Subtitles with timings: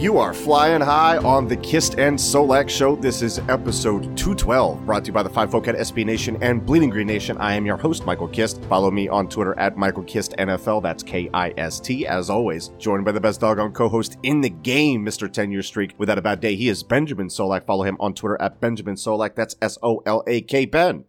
[0.00, 2.96] You are flying high on the Kist and Solak show.
[2.96, 6.64] This is episode 212, brought to you by the Five Folk at SB Nation and
[6.64, 7.36] Bleeding Green Nation.
[7.36, 8.64] I am your host, Michael Kist.
[8.64, 10.82] Follow me on Twitter at Michael Kist NFL.
[10.82, 12.06] That's K I S T.
[12.06, 15.30] As always, joined by the best doggone co-host in the game, Mr.
[15.30, 15.92] 10 Year Streak.
[15.98, 17.66] Without a bad day, he is Benjamin Solak.
[17.66, 19.34] Follow him on Twitter at Benjamin Solak.
[19.34, 21.04] That's S O L A K Ben.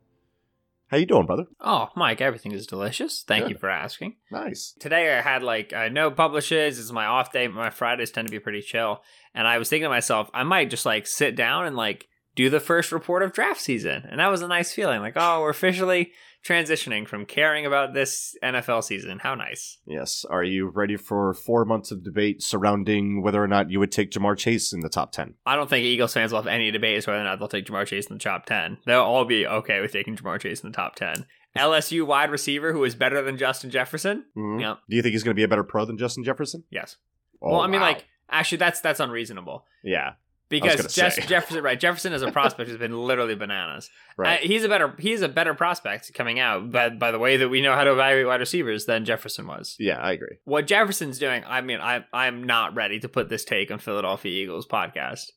[0.91, 1.45] How you doing, brother?
[1.61, 3.23] Oh, Mike, everything is delicious.
[3.25, 3.51] Thank Good.
[3.51, 4.17] you for asking.
[4.29, 4.75] Nice.
[4.77, 6.77] Today I had like uh, no publishes.
[6.77, 7.47] It's my off day.
[7.47, 9.01] My Fridays tend to be pretty chill,
[9.33, 12.49] and I was thinking to myself, I might just like sit down and like do
[12.49, 14.99] the first report of draft season, and that was a nice feeling.
[14.99, 16.11] Like, oh, we're officially
[16.45, 19.19] transitioning from caring about this NFL season.
[19.19, 19.77] How nice.
[19.85, 20.25] Yes.
[20.29, 24.11] Are you ready for four months of debate surrounding whether or not you would take
[24.11, 25.35] Ja'Marr Chase in the top 10?
[25.45, 27.65] I don't think Eagles fans will have any debate as whether or not they'll take
[27.65, 28.79] Ja'Marr Chase in the top 10.
[28.85, 31.25] They'll all be okay with taking Ja'Marr Chase in the top 10.
[31.57, 34.25] LSU wide receiver who is better than Justin Jefferson?
[34.37, 34.61] Mhm.
[34.61, 34.79] Yep.
[34.89, 36.63] Do you think he's going to be a better pro than Justin Jefferson?
[36.69, 36.97] Yes.
[37.41, 37.87] Oh, well, I mean, wow.
[37.87, 40.13] like, actually, that's that's unreasonable yeah,
[40.51, 41.79] because Jeff- Jefferson, right?
[41.79, 43.89] Jefferson as a prospect has been literally bananas.
[44.17, 44.39] right.
[44.39, 47.49] Uh, he's a better he's a better prospect coming out, by by the way that
[47.49, 49.75] we know how to evaluate wide receivers than Jefferson was.
[49.79, 50.37] yeah, I agree.
[50.43, 54.31] What Jefferson's doing, I mean, I I'm not ready to put this take on Philadelphia
[54.43, 55.31] Eagles podcast.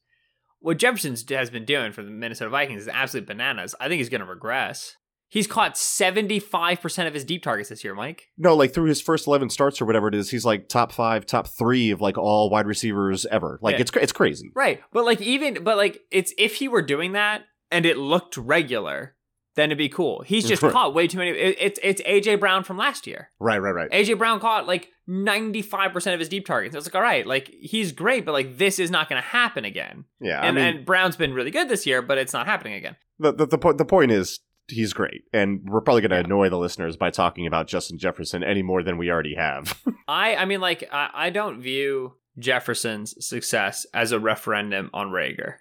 [0.60, 3.74] What Jefferson has been doing for the Minnesota Vikings is absolute bananas.
[3.78, 4.96] I think he's going to regress.
[5.28, 8.28] He's caught 75% of his deep targets this year, Mike.
[8.38, 11.26] No, like through his first 11 starts or whatever it is, he's like top five,
[11.26, 13.58] top three of like all wide receivers ever.
[13.60, 13.80] Like Yeah.
[13.80, 14.52] it's it's crazy.
[14.54, 14.80] Right.
[14.92, 17.42] But like even but like it's if he were doing that
[17.72, 19.16] and it looked regular,
[19.56, 20.22] then it'd be cool.
[20.22, 23.30] He's just caught way too many it, it's it's AJ Brown from last year.
[23.40, 23.90] Right, right, right.
[23.90, 26.74] AJ Brown caught like 95% of his deep targets.
[26.74, 29.26] I was like, all right, like he's great, but like this is not going to
[29.28, 30.04] happen again.
[30.20, 32.74] Yeah, I and, mean, and Brown's been really good this year, but it's not happening
[32.74, 32.96] again.
[33.18, 35.22] the, the, the, po- the point is he's great.
[35.32, 38.82] And we're probably going to annoy the listeners by talking about Justin Jefferson any more
[38.82, 39.78] than we already have.
[40.08, 45.54] I I mean like I, I don't view Jefferson's success as a referendum on Reagor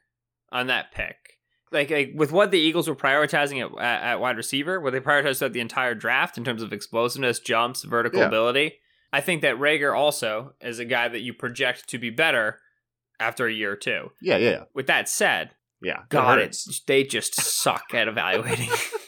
[0.51, 1.15] on that pick.
[1.71, 4.99] Like, like with what the Eagles were prioritizing at, at, at wide receiver, what they
[4.99, 8.27] prioritized throughout the entire draft in terms of explosiveness, jumps, vertical Yeah.
[8.27, 8.73] ability.
[9.11, 12.59] I think that Reagor also is a guy that you project to be better
[13.19, 14.11] after a year or two.
[14.21, 14.63] yeah, yeah, yeah.
[14.75, 15.51] With that said,
[15.83, 16.67] Yeah, it God, hurts.
[16.67, 18.69] it's, they just suck at evaluating.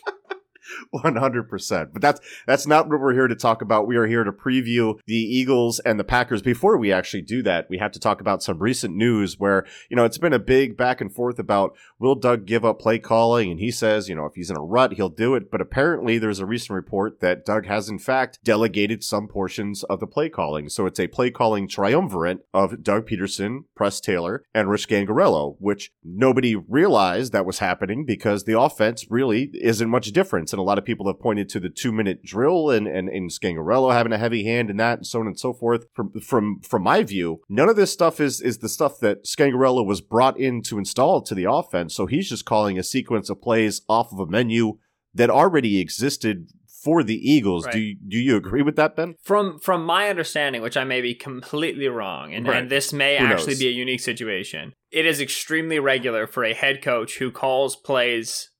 [1.01, 1.91] One hundred percent.
[1.91, 3.85] But that's that's not what we're here to talk about.
[3.85, 6.41] We are here to preview the Eagles and the Packers.
[6.41, 9.97] Before we actually do that, we have to talk about some recent news where you
[9.97, 13.51] know it's been a big back and forth about will Doug give up play calling,
[13.51, 15.51] and he says you know if he's in a rut he'll do it.
[15.51, 19.99] But apparently there's a recent report that Doug has in fact delegated some portions of
[19.99, 20.69] the play calling.
[20.69, 25.91] So it's a play calling triumvirate of Doug Pederson, Press Taylor, and Rich Scangarello, which
[26.03, 30.53] nobody realized that was happening because the offense really isn't much difference.
[30.53, 33.29] And a lot of people have pointed to the two minute drill and, and, and
[33.29, 35.87] Scangarello having a heavy hand in that and so on and so forth.
[35.93, 39.85] From, from, from my view, none of this stuff is, is the stuff that Scangarello
[39.85, 41.95] was brought in to install to the offense.
[41.95, 44.77] So he's just calling a sequence of plays off of a menu
[45.13, 46.49] that already existed
[46.83, 47.63] for the Eagles.
[47.63, 47.77] Do Right.
[47.77, 49.15] you, do you agree with that, Ben?
[49.23, 52.57] from from my understanding, which I may be completely wrong, and, Right.
[52.61, 53.59] and this may Who actually knows?
[53.59, 54.73] be a unique situation.
[54.91, 58.51] It is extremely regular for a head coach who calls plays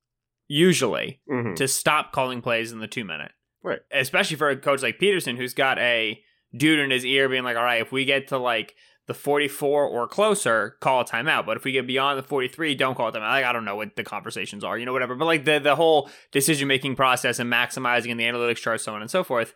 [0.47, 1.55] usually Mm-hmm.
[1.55, 3.31] to stop calling plays in the two minute.
[3.63, 3.79] Right.
[3.91, 6.21] Especially for a coach like Pederson who's got a
[6.55, 8.75] dude in his ear being like, all right, if we get to like
[9.07, 11.45] the 44 or closer, call a timeout.
[11.45, 13.21] But if we get beyond the 43, don't call a timeout.
[13.21, 15.15] Like, I don't know what the conversations are, you know, whatever.
[15.15, 18.93] But like the, the whole decision making process and maximizing in the analytics chart, so
[18.93, 19.53] on and so forth.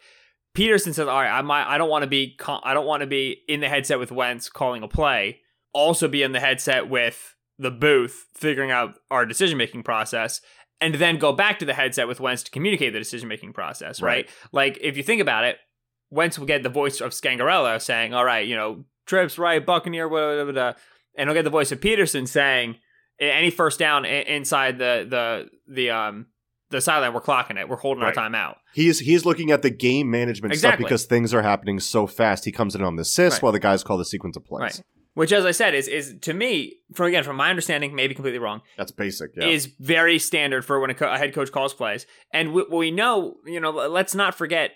[0.55, 3.07] Pederson says, "All right, I might, I don't want to be, I don't want to
[3.07, 5.41] be in the headset with Wentz calling a play.
[5.73, 10.41] Also, be in the headset with the booth figuring out our decision making process,
[10.81, 14.01] and then go back to the headset with Wentz to communicate the decision making process.
[14.01, 14.29] Right?
[14.51, 15.57] Like, if you think about it,
[16.09, 20.07] Wentz will get the voice of Scangarello saying, "All right, you know, trips right, Buccaneer,
[20.07, 20.75] whatever,
[21.15, 22.77] and he'll get the voice of Pederson saying
[23.19, 26.27] any first down inside the the the um
[26.69, 27.67] the sideline, we're clocking it.
[27.67, 28.15] We're holding right.
[28.15, 28.55] our timeout.
[28.73, 30.83] He's he's looking at the game management exactly.
[30.83, 32.45] stuff because things are happening so fast.
[32.45, 33.43] He comes in on the assist right.
[33.43, 34.81] while the guys call the sequence of plays.
[35.19, 38.39] Which, as I said, is is to me, from again from my understanding, maybe completely
[38.39, 38.61] wrong.
[38.77, 39.31] That's basic.
[39.35, 39.47] Yeah.
[39.47, 42.89] Is very standard for when a, co- a head coach calls plays, and we, we
[42.89, 44.71] know, you know, let's not forget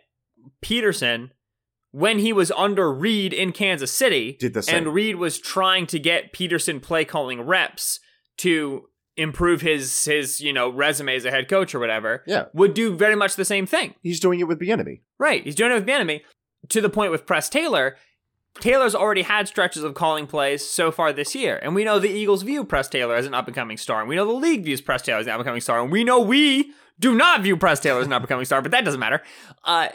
[0.61, 1.29] Pederson
[1.91, 4.75] when he was under Reid in Kansas City, did the same.
[4.75, 8.01] and Reid was trying to get Pederson play calling reps
[8.39, 12.21] to improve his his you know resume as a head coach or whatever.
[12.27, 13.95] Yeah, would do very much the same thing.
[14.01, 15.03] He's doing it with Bieniemy.
[15.17, 16.19] Right, he's doing it with Bieniemy.
[16.67, 17.95] To the point with Press Taylor,
[18.59, 22.09] Taylor's already had stretches of calling plays so far this year, and we know the
[22.09, 24.63] Eagles view Press Taylor as an up and coming star, and we know the league
[24.63, 27.41] views Press Taylor as an up and coming star, and we know we do not
[27.41, 29.21] view Press Taylor as an up and coming star, but that doesn't matter.
[29.63, 29.89] Uh,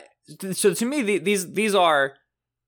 [0.53, 2.15] so to me, the, these these are,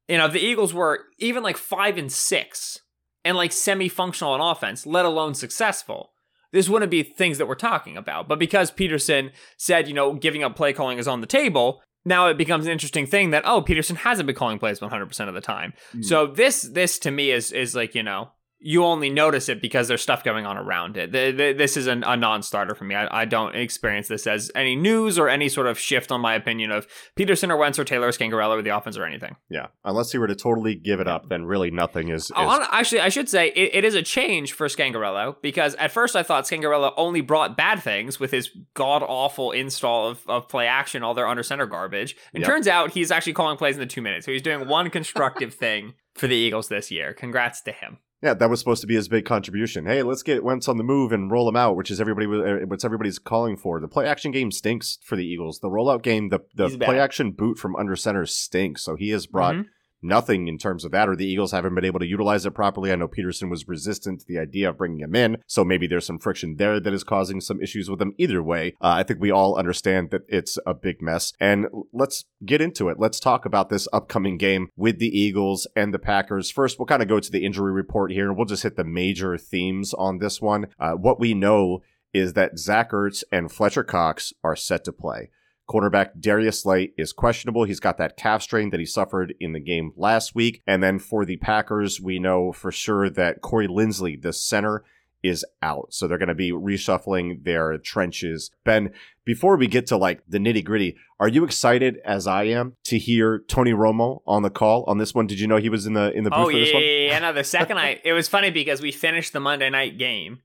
[0.08, 2.80] you know, the Eagles were even like five and six
[3.24, 6.12] and like semi functional on offense, let alone successful
[6.52, 8.28] this wouldn't be things that we're talking about.
[8.28, 12.28] But because Pederson said, you know, giving up play calling is on the table, now
[12.28, 15.40] it becomes an interesting thing that oh, Pederson hasn't been calling plays 100% of the
[15.40, 15.72] time.
[15.94, 16.04] Mm.
[16.04, 18.30] So this this to me is is like, you know,
[18.62, 21.12] you only notice it because there's stuff going on around it.
[21.12, 22.94] This is an, a non-starter for me.
[22.94, 26.70] I, don't experience this as any news or any sort of shift on my opinion
[26.70, 26.86] of
[27.16, 29.36] Pederson or Wentz or Taylor or Scangarello or the offense or anything.
[29.48, 32.24] Yeah, unless he were to totally give it up, then really nothing is.
[32.24, 32.32] is...
[32.34, 36.14] Uh, actually, I should say it, it is a change for Scangarello because at first
[36.14, 40.66] I thought Scangarello only brought bad things with his god awful install of, of play
[40.66, 42.16] action, all their under center garbage.
[42.34, 42.48] It yep.
[42.48, 45.54] turns out he's actually calling plays in the two minutes, so he's doing one constructive
[45.60, 47.14] thing for the Eagles this year.
[47.14, 47.98] Congrats to him.
[48.22, 49.86] Yeah, that was supposed to be his big contribution.
[49.86, 52.66] Hey, let's get Wentz on the move and roll him out, which is everybody uh,
[52.66, 53.80] what's everybody's calling for.
[53.80, 55.60] The play action game stinks for the Eagles.
[55.60, 58.82] The rollout game, the the play action boot from under center stinks.
[58.82, 59.68] So he has brought mm-hmm
[60.02, 62.92] nothing in terms of that, or the Eagles haven't been able to utilize it properly.
[62.92, 66.06] I know Pederson was resistant to the idea of bringing him in, so maybe there's
[66.06, 68.14] some friction there that is causing some issues with him.
[68.18, 71.32] Either way, uh, I think we all understand that it's a big mess.
[71.40, 72.98] And let's get into it.
[72.98, 76.50] Let's talk about this upcoming game with the Eagles and the Packers.
[76.50, 78.84] First, we'll kind of go to the injury report here, and we'll just hit the
[78.84, 80.66] major themes on this one.
[80.78, 81.82] Uh, what we know
[82.12, 85.30] is that Zach Ertz and Fletcher Cox are set to play.
[85.70, 87.62] Quarterback Darius Slay is questionable.
[87.62, 90.62] He's got that calf strain that he suffered in the game last week.
[90.66, 94.82] And then for the Packers, we know for sure that Corey Linsley, the center,
[95.22, 95.94] is out.
[95.94, 98.50] So they're going to be reshuffling their trenches.
[98.64, 98.90] Ben,
[99.24, 102.98] before we get to like the nitty gritty, are you excited as I am to
[102.98, 105.28] hear Tony Romo on the call on this one?
[105.28, 106.82] Did you know he was in the in the booth oh, for yeah, this one?
[106.82, 107.32] Yeah, yeah, no.
[107.32, 110.40] The second I, it was funny because we finished the Monday night game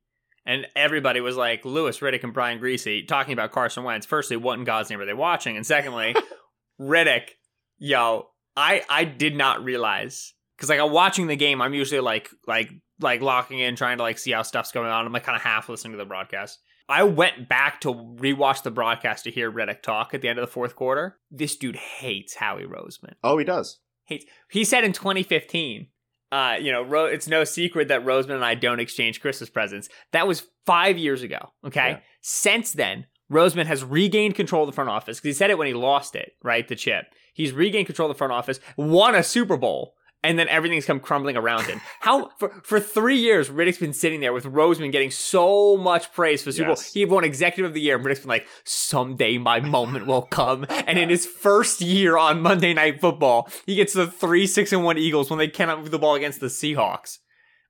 [0.45, 4.05] and everybody was like, Louis Riddick and Brian Griese talking about Carson Wentz.
[4.05, 5.57] Firstly, what in God's name are they watching?
[5.57, 6.15] And secondly,
[6.79, 7.29] Riddick,
[7.77, 12.29] yo, I I did not realize because like I'm watching the game, I'm usually like
[12.47, 12.69] like
[12.99, 15.05] like locking in, trying to like see how stuff's going on.
[15.05, 16.59] I'm like kind of half listening to the broadcast.
[16.87, 20.45] I went back to rewatch the broadcast to hear Riddick talk at the end of
[20.45, 21.17] the fourth quarter.
[21.31, 23.13] This dude hates Howie Roseman.
[23.23, 23.79] Oh, he does.
[24.05, 24.25] Hates.
[24.51, 25.87] He said in 2015
[26.35, 29.87] uh, you know, Ro- it's no secret that Roseman and I don't exchange Christmas presents.
[30.11, 31.53] That was five years ago.
[31.65, 31.91] Okay.
[31.91, 31.99] Yeah.
[32.21, 35.67] Since then, Roseman has regained control of the front office because he said it when
[35.67, 36.67] he lost it, right?
[36.67, 37.05] The chip.
[37.33, 39.93] He's regained control of the front office, won a Super Bowl,
[40.23, 41.81] and then everything's come crumbling around him.
[41.99, 46.43] How for, for three years Riddick's been sitting there with Roseman getting so much praise
[46.43, 46.83] for Super yes.
[46.83, 46.91] Bowl.
[46.93, 50.65] He won Executive of the Year, and Riddick's been like, "Someday my moment will come."
[50.69, 54.83] And in his first year on Monday Night Football, he gets the three six and
[54.83, 57.19] one Eagles when they cannot move the ball against the Seahawks.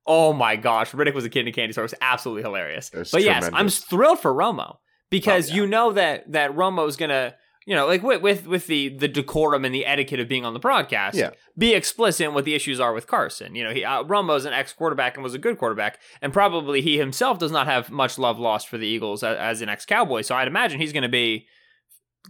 [0.08, 1.84] Oh my gosh, Riddick was a kid in a candy store.
[1.84, 2.90] It was absolutely hilarious.
[2.90, 3.26] but tremendous.
[3.26, 4.78] yes, I'm thrilled for Romo
[5.10, 5.62] because oh, yeah.
[5.62, 9.66] you know that that Romo's gonna you know, like with with, with the the decorum
[9.66, 11.32] and the etiquette of being on the broadcast, yeah.
[11.58, 13.56] be explicit in what the issues are with Carson.
[13.56, 16.82] You know, he uh, Romo's an ex quarterback and was a good quarterback, and probably
[16.82, 19.86] he himself does not have much love lost for the Eagles as, as an ex
[19.86, 20.22] Cowboy.
[20.22, 21.48] So I'd imagine he's going to be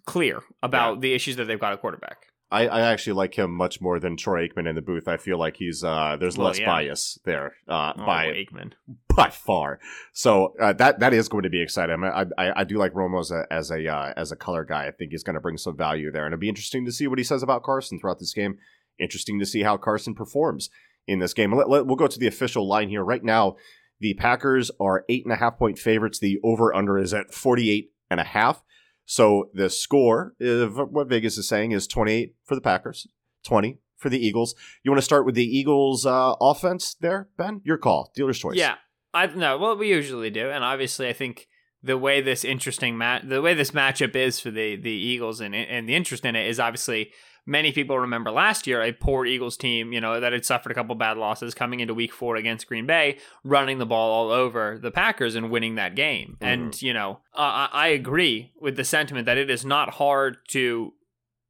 [0.06, 1.00] clear about yeah.
[1.02, 2.28] the issues that they've got at quarterback.
[2.52, 5.08] I, I actually like him much more than Troy Aikman in the booth.
[5.08, 6.68] I feel like he's uh, there's well, less yeah.
[6.68, 8.74] bias there uh, oh, by Aikman
[9.16, 9.80] by far.
[10.14, 12.04] So uh, that that is going to be exciting.
[12.04, 14.88] I I, I do like Romo as a as a, uh, as a color guy.
[14.88, 17.08] I think he's going to bring some value there, and it'll be interesting to see
[17.08, 18.58] what he says about Carson throughout this game.
[19.00, 20.70] Interesting to see how Carson performs
[21.08, 21.54] in this game.
[21.54, 23.56] Let, let, we'll go to the official line here right now.
[24.00, 26.20] The Packers are eight and a half point favorites.
[26.20, 28.62] The over under is at 48 and a half.
[29.06, 33.08] So the score of what Vegas is saying is 28 for the Packers,
[33.46, 34.56] 20 for the Eagles.
[34.84, 37.62] You want to start with the Eagles uh, offense there, Ben?
[37.64, 38.56] Your call, dealer's choice.
[38.56, 38.76] Yeah,
[39.14, 39.58] I no.
[39.58, 41.48] Well, we usually do, and obviously, I think
[41.84, 45.56] the way this interesting mat the way this matchup is for the the Eagles and
[45.56, 47.12] and the interest in it is obviously
[47.46, 50.76] many people remember last year a poor Eagles team, you know, that had suffered a
[50.76, 54.78] couple bad losses coming into week 4 against Green Bay, running the ball all over
[54.80, 56.38] the Packers and winning that game.
[56.40, 56.46] Mm-hmm.
[56.46, 60.94] And, you know, uh, I agree with the sentiment that it is not hard to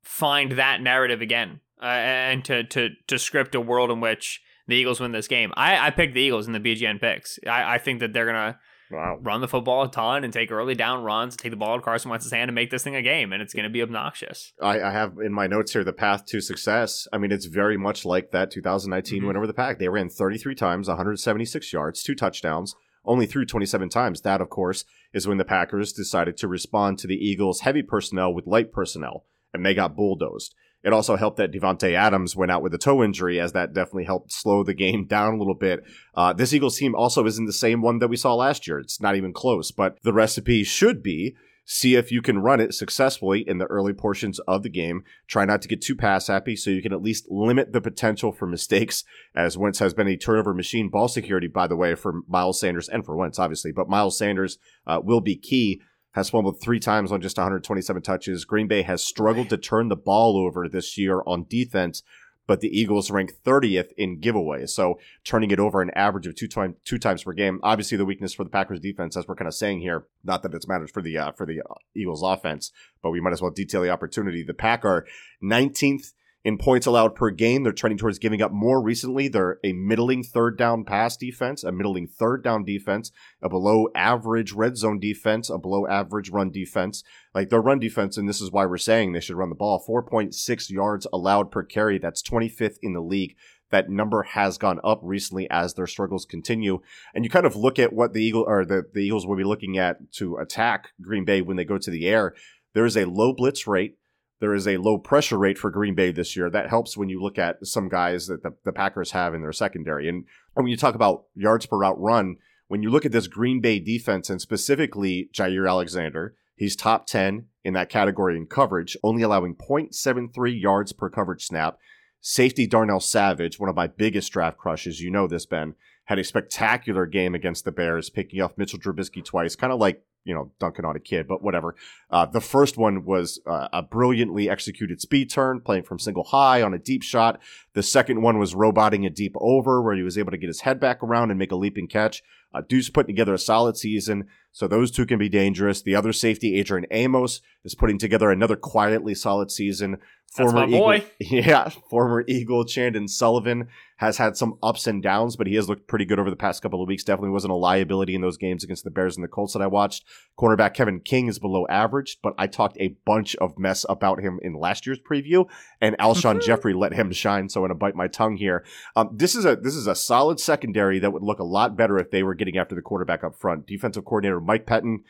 [0.03, 4.75] find that narrative again uh, and to to to script a world in which the
[4.75, 5.51] Eagles win this game.
[5.55, 7.39] I, I picked the Eagles in the BGN picks.
[7.45, 8.59] I, I think that they're gonna
[8.95, 9.17] wow.
[9.21, 11.83] run the football a ton and take early down runs, take the ball out of
[11.83, 14.53] Carson Wentz's hand and make this thing a game, and it's gonna be obnoxious.
[14.61, 17.07] I, I have in my notes here the path to success.
[17.13, 19.27] I mean, it's very much like that 2019 mm-hmm.
[19.27, 19.79] win over the Pack.
[19.79, 22.75] They ran 33 times, 176 yards, two touchdowns.
[23.05, 24.21] Only threw 27 times.
[24.21, 24.83] That, of course,
[25.13, 29.25] is when the Packers decided to respond to the Eagles' heavy personnel with light personnel,
[29.53, 30.55] and they got bulldozed.
[30.85, 34.03] It also helped that Davante Adams went out with a toe injury, as that definitely
[34.03, 35.83] helped slow the game down a little bit.
[36.13, 38.77] Uh, this Eagles team also isn't the same one that we saw last year.
[38.79, 42.75] It's not even close, but the recipe should be see if you can run it
[42.75, 45.03] successfully in the early portions of the game.
[45.27, 48.31] Try not to get too pass happy so you can at least limit the potential
[48.31, 49.03] for mistakes,
[49.35, 50.89] as Wentz has been a turnover machine.
[50.89, 54.59] Ball security, by the way, for Miles Sanders and for Wentz, obviously, but Miles Sanders
[54.85, 55.81] uh, will be key
[56.15, 58.45] has fumbled three times on just 127 touches.
[58.45, 62.03] Green Bay has struggled to turn the ball over this year on defense,
[62.47, 64.69] but the Eagles rank 30th in giveaways.
[64.69, 67.59] So turning it over an average of two, time, two times per game.
[67.63, 70.53] Obviously, the weakness for the Packers defense, as we're kind of saying here, not that
[70.53, 72.71] it matters for the uh, for the uh, Eagles offense,
[73.03, 74.41] but we might as well detail the opportunity.
[74.41, 75.05] The Pack are
[75.43, 76.13] 19th
[76.45, 77.63] in points allowed per game.
[77.63, 79.27] They're trending towards giving up more recently.
[79.27, 83.11] They're a middling third down pass defense, a middling third down defense,
[83.41, 87.03] a below average red zone defense, a below average run defense.
[87.33, 89.83] Like their run defense, and this is why we're saying they should run the ball
[89.85, 91.97] 4.6 yards allowed per carry.
[91.97, 93.35] That's 25th in the league.
[93.71, 96.81] That number has gone up recently as their struggles continue.
[97.15, 99.43] And you kind of look at what the Eagle or the, the Eagles will be
[99.43, 102.35] looking at to attack Green Bay when they go to the air.
[102.75, 103.97] There is a low blitz rate
[104.39, 106.49] there is a low pressure rate for Green Bay this year.
[106.49, 109.53] That helps when you look at some guys that the, the Packers have in their
[109.53, 110.09] secondary.
[110.09, 110.25] And,
[110.55, 112.37] and when you talk about yards per route run,
[112.67, 117.45] when you look at this Green Bay defense and specifically Jaire Alexander, he's top 10
[117.63, 121.77] in that category in coverage, only allowing 0.73 yards per coverage snap.
[122.21, 125.75] Safety Darnell Savage, one of my biggest draft crushes, you know this, Ben,
[126.05, 130.03] had a spectacular game against the Bears, picking off Mitchell Trubisky twice, kind of like
[130.25, 131.75] you know, dunking on a kid, but whatever.
[132.09, 136.63] Uh, the first one was uh, a brilliantly executed speed turn, playing from single high
[136.63, 137.39] on a deep shot.
[137.73, 140.61] The second one was roboting a deep over, where he was able to get his
[140.61, 142.23] head back around and make a leaping catch.
[142.53, 145.81] Uh, Deuce putting together a solid season, so those two can be dangerous.
[145.81, 149.97] The other safety, Adrian Amos, is putting together another quietly solid season.
[150.31, 155.55] Former Eagle, yeah, former Eagle Chandon Sullivan has had some ups and downs, but he
[155.55, 157.03] has looked pretty good over the past couple of weeks.
[157.03, 159.67] Definitely wasn't a liability in those games against the Bears and the Colts that I
[159.67, 160.03] watched.
[160.37, 164.39] Cornerback Kevin King is below average, but I talked a bunch of mess about him
[164.41, 165.47] in last year's preview,
[165.79, 167.47] and Alshon Jeffery let him shine.
[167.47, 168.65] So I'm gonna bite my tongue here.
[168.95, 171.97] Um, this is a this is a solid secondary that would look a lot better
[171.97, 173.65] if they were getting after the quarterback up front.
[173.65, 175.03] Defensive coordinator Mike Pettine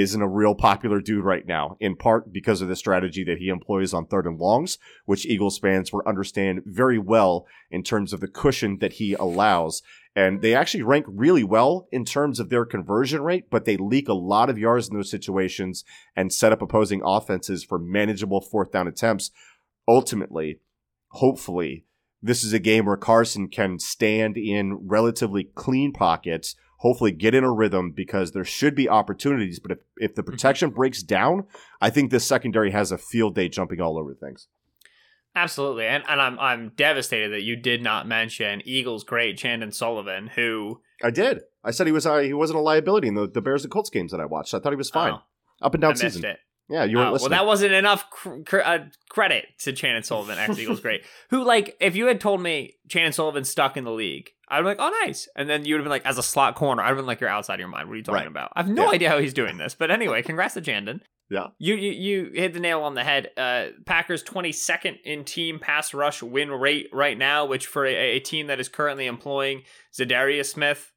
[0.00, 3.48] isn't a real popular dude right now, in part because of the strategy that he
[3.48, 8.20] employs on third and longs, which Eagles fans will understand very well in terms of
[8.20, 9.82] the cushion that he allows.
[10.14, 14.08] And they actually rank really well in terms of their conversion rate, but they leak
[14.08, 15.84] a lot of yards in those situations
[16.14, 19.30] and set up opposing offenses for manageable fourth down attempts.
[19.88, 20.60] Ultimately,
[21.08, 21.84] hopefully,
[22.22, 27.44] this is a game where Carson can stand in relatively clean pockets hopefully get in
[27.44, 29.60] a rhythm because there should be opportunities.
[29.60, 30.32] But if, if the mm-hmm.
[30.32, 31.44] protection breaks down,
[31.80, 34.48] I think this secondary has a field day jumping all over things.
[35.34, 35.86] Absolutely.
[35.86, 40.82] And and I'm I'm devastated that you did not mention Eagles great Chandon Sullivan, who
[41.02, 41.40] I did.
[41.64, 43.88] I said he was uh, he wasn't a liability in the, the Bears and Colts
[43.88, 44.52] games that I watched.
[44.52, 45.14] I thought he was fine.
[45.14, 45.22] Oh,
[45.62, 46.24] up and down season.
[46.24, 46.38] It.
[46.72, 47.30] Yeah, you weren't uh, listening.
[47.32, 48.78] Well, that wasn't enough cr- cr- uh,
[49.10, 51.04] credit to Chandon Sullivan, ex Eagles great.
[51.28, 54.64] Who, like, if you had told me Chandon Sullivan stuck in the league, I'd be
[54.64, 55.28] like, oh, nice.
[55.36, 57.20] And then you would have been like, as a slot corner, I'd have been like,
[57.20, 57.88] you're outside of your mind.
[57.88, 58.26] What are you talking right.
[58.26, 58.52] about?
[58.56, 58.92] I have no yeah.
[58.92, 59.74] idea how he's doing this.
[59.74, 61.02] But anyway, congrats to Chandon.
[61.28, 61.48] Yeah.
[61.58, 63.30] You, you you hit the nail on the head.
[63.36, 68.20] Uh, Packers 22nd in team pass rush win rate right now, which for a, a
[68.20, 69.62] team that is currently employing
[69.94, 70.92] Za'Darius Smith,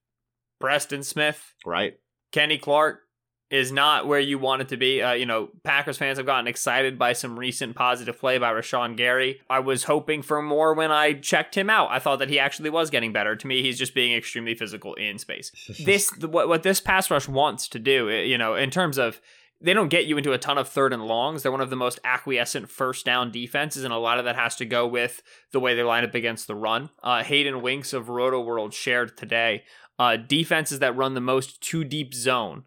[0.59, 1.95] Preston Smith, right,
[2.31, 2.99] Kenny Clark,
[3.51, 5.01] is not where you want it to be.
[5.01, 8.97] Uh, you know, Packers fans have gotten excited by some recent positive play by Rashan
[8.97, 9.41] Gary.
[9.49, 11.89] I was hoping for more when I checked him out.
[11.91, 13.35] I thought that he actually was getting better.
[13.35, 15.51] To me, he's just being extremely physical in space.
[15.85, 19.21] this what what this pass rush wants to do, eh, you know, in terms of
[19.61, 21.43] they don't get you into a ton of third and longs.
[21.43, 24.55] They're one of the most acquiescent first down defenses, and a lot of that has
[24.57, 25.21] to go with
[25.51, 26.89] the way they line up against the run.
[27.01, 29.63] Uh, Hayden Winks of Rotoworld shared today
[29.97, 32.65] uh, defenses that run the most two deep zone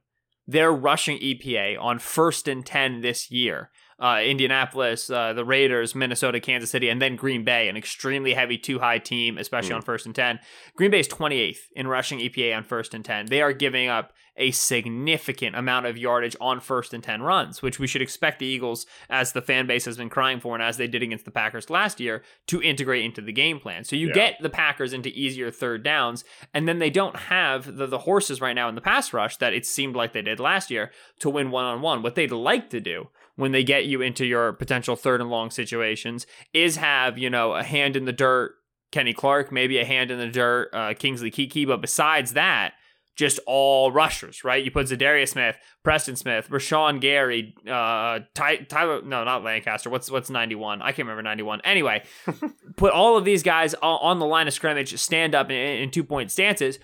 [0.49, 6.41] their rushing EPA on first and 10 this year uh, Indianapolis, uh, the Raiders, Minnesota,
[6.41, 9.77] Kansas City, and then Green Bay, an extremely heavy two high team, especially mm.
[9.77, 10.39] on first and 10.
[10.77, 13.27] Green Bay is 28th in rushing EPA on first and 10.
[13.27, 17.79] They are giving up a significant amount of yardage on first and 10 runs, which
[17.79, 20.77] we should expect the Eagles, as the fan base has been crying for and as
[20.77, 23.85] they did against the Packers last year, to integrate into the game plan.
[23.85, 24.15] So you yeah.
[24.15, 28.41] get the Packers into easier third downs, and then they don't have the, the horses
[28.41, 31.29] right now in the pass rush that it seemed like they did last year to
[31.29, 32.03] win one on one.
[32.03, 35.51] What they'd like to do when they get you into your potential third and long
[35.51, 38.55] situations is have, you know, a hand in the dirt,
[38.91, 41.67] Kenny Clark, maybe a hand in the dirt, uh, Kingsley Keke.
[41.67, 42.73] But besides that,
[43.19, 44.65] just all rushers, right?
[44.65, 49.91] You put Za'Darius Smith, Preston Smith, Rashan Gary, uh, Ty- Tyler, no, not Lancaster.
[49.91, 50.81] What's what's 91?
[50.81, 51.61] I can't remember 91.
[51.65, 52.05] Anyway,
[52.77, 56.05] put all of these guys on the line of scrimmage, stand up in, in two
[56.05, 56.79] point stances,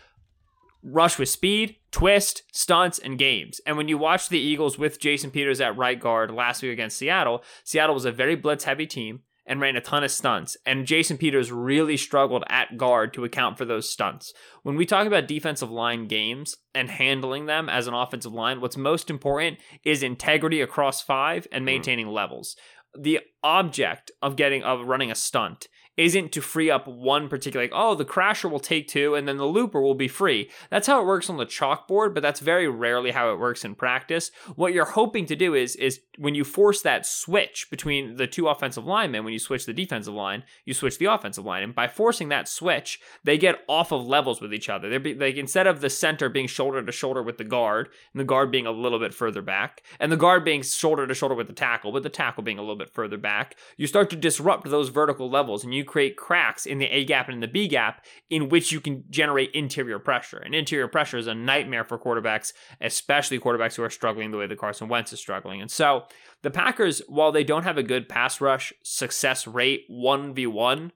[0.82, 3.60] rush with speed, twist, stunts, and games.
[3.64, 6.98] And when you watch the Eagles with Jason Peters at right guard last week against
[6.98, 10.56] Seattle, Seattle was a very blitz heavy team and ran a ton of stunts.
[10.64, 14.32] And Jason Peters really struggled at guard to account for those stunts.
[14.62, 18.76] When we talk about defensive line games and handling them as an offensive line, what's
[18.76, 21.66] most important is integrity across five and mm.
[21.66, 22.12] maintaining mm.
[22.12, 22.56] levels.
[22.98, 27.72] The object of getting of running a stunt isn't to free up one particular like
[27.74, 30.50] oh the crasher will take two and then the looper will be free.
[30.70, 33.74] That's how it works on the chalkboard but that's very rarely how it works in
[33.74, 34.30] practice.
[34.56, 38.48] What you're hoping to do is is when you force that switch between the two
[38.48, 41.62] offensive linemen when you switch the defensive line you switch the offensive line.
[41.62, 44.88] And by forcing that switch they get off of levels with each other.
[44.88, 48.24] They're like instead of the center being shoulder to shoulder with the guard and the
[48.24, 51.46] guard being a little bit further back and the guard being shoulder to shoulder with
[51.46, 54.68] the tackle but the tackle being a little bit further back you start to disrupt
[54.68, 57.68] those vertical levels and you create cracks in the A gap and in the B
[57.68, 60.38] gap in which you can generate interior pressure.
[60.38, 64.46] And interior pressure is a nightmare for quarterbacks, especially quarterbacks who are struggling the way
[64.46, 65.60] that Carson Wentz is struggling.
[65.60, 66.04] And so
[66.42, 70.90] the Packers, while they don't have a good pass rush success rate 1v1,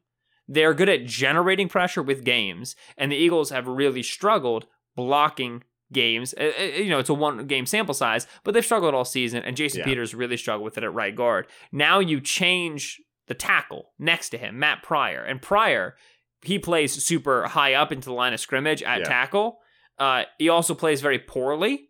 [0.46, 2.74] they're good at generating pressure with games.
[2.96, 4.66] And the Eagles have really struggled
[4.96, 6.34] blocking games.
[6.38, 9.80] You know, it's a one game sample size, but they've struggled all season, and Jason
[9.80, 9.86] yeah.
[9.86, 11.46] Peters really struggled with it at right guard.
[11.72, 15.22] Now you change the tackle next to him, Matt Pryor.
[15.22, 15.96] And Pryor,
[16.42, 19.04] he plays super high up into the line of scrimmage at yeah.
[19.04, 19.58] tackle.
[19.98, 21.84] Uh, he also plays very poorly.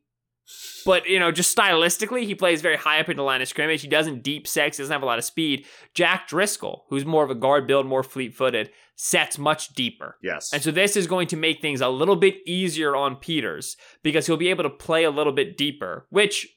[0.86, 3.82] But, you know, just stylistically, he plays very high up into the line of scrimmage.
[3.82, 5.66] He doesn't deep sex, he doesn't have a lot of speed.
[5.92, 10.16] Jack Driscoll, who's more of a guard build, more fleet footed, sets much deeper.
[10.22, 10.50] Yes.
[10.54, 14.26] And so this is going to make things a little bit easier on Peters because
[14.26, 16.48] he'll be able to play a little bit deeper, which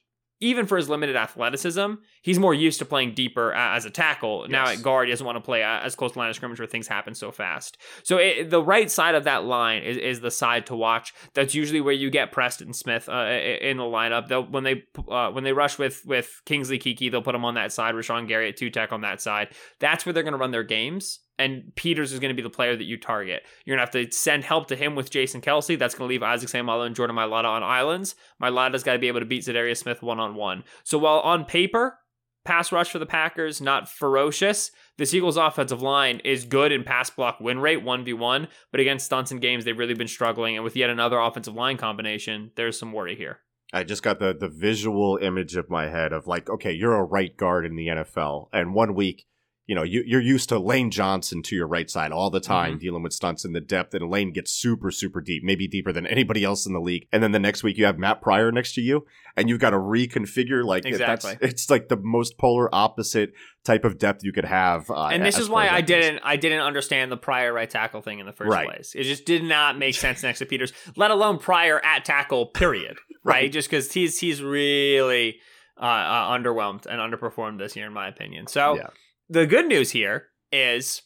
[0.42, 4.42] even for his limited athleticism, he's more used to playing deeper as a tackle.
[4.42, 4.50] Yes.
[4.50, 6.66] Now at guard, he doesn't want to play as close to line of scrimmage where
[6.66, 7.78] things happen so fast.
[8.02, 11.14] So it, the right side of that line is, is the side to watch.
[11.34, 13.26] That's usually where you get Preston Smith uh,
[13.60, 14.26] in the lineup.
[14.26, 17.54] They'll, when they uh, when they rush with with Kingsley Keke, they'll put him on
[17.54, 17.94] that side.
[17.94, 19.48] Rashan Gary at two tech on that side.
[19.78, 22.50] That's where they're going to run their games and Peters is going to be the
[22.50, 23.42] player that you target.
[23.64, 25.78] You're going to have to send help to him with Jason Kelce.
[25.78, 28.14] That's going to leave Isaac Seumalo and Jordan Mailata on islands.
[28.40, 30.64] Mailata's got to be able to beat Za'Darius Smith one on one.
[30.84, 31.98] So while on paper,
[32.44, 37.10] pass rush for the Packers, not ferocious, this Eagles offensive line is good in pass
[37.10, 40.56] block win rate, 1v1, but against stunts and games, they've really been struggling.
[40.56, 43.40] And with yet another offensive line combination, there's some worry here.
[43.72, 47.04] I just got the the visual image of my head of like, okay, you're a
[47.04, 49.24] right guard in the NFL, and one week
[49.66, 52.72] you know, you, are used to Lane Johnson to your right side all the time,
[52.72, 52.78] mm-hmm.
[52.80, 56.04] dealing with stunts in the depth, and Lane gets super, super deep, maybe deeper than
[56.06, 57.06] anybody else in the league.
[57.12, 59.70] And then the next week you have Matt Pryor next to you, and you've got
[59.70, 60.64] to reconfigure.
[60.64, 61.36] Like exactly.
[61.40, 64.90] that's it's like the most polar opposite type of depth you could have.
[64.90, 68.18] Uh, and this is why I didn't I didn't understand the Pryor right tackle thing
[68.18, 68.66] in the first right.
[68.66, 68.94] place.
[68.96, 72.46] It just did not make sense next to Peters, let alone Pryor at tackle.
[72.46, 72.98] Period.
[73.24, 73.34] right?
[73.34, 73.52] right?
[73.52, 75.38] Just because he's he's really.
[75.80, 78.46] Uh, uh, underwhelmed and underperformed this year, in my opinion.
[78.46, 78.88] So, yeah
[79.32, 81.02] the good news here is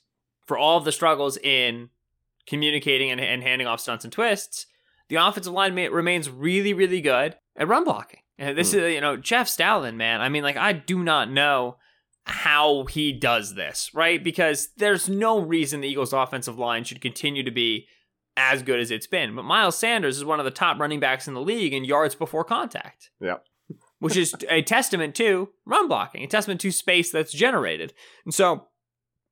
[0.46, 1.90] for all of the struggles in
[2.46, 4.66] communicating and, and handing off stunts and twists,
[5.08, 8.20] the offensive line remains really, really good at run blocking.
[8.38, 8.82] And this mm.
[8.82, 10.20] is, you know, Jeff Stoutland, man.
[10.20, 11.76] I mean, like, I do not know
[12.24, 14.22] how he does this, right?
[14.22, 17.86] Because there's no reason the Eagles' offensive line should continue to be
[18.36, 19.36] as good as it's been.
[19.36, 22.16] But Miles Sanders is one of the top running backs in the league in yards
[22.16, 23.10] before contact.
[23.20, 23.44] Yep
[23.98, 27.94] which is a testament to run blocking, a testament to space that's generated.
[28.24, 28.66] And so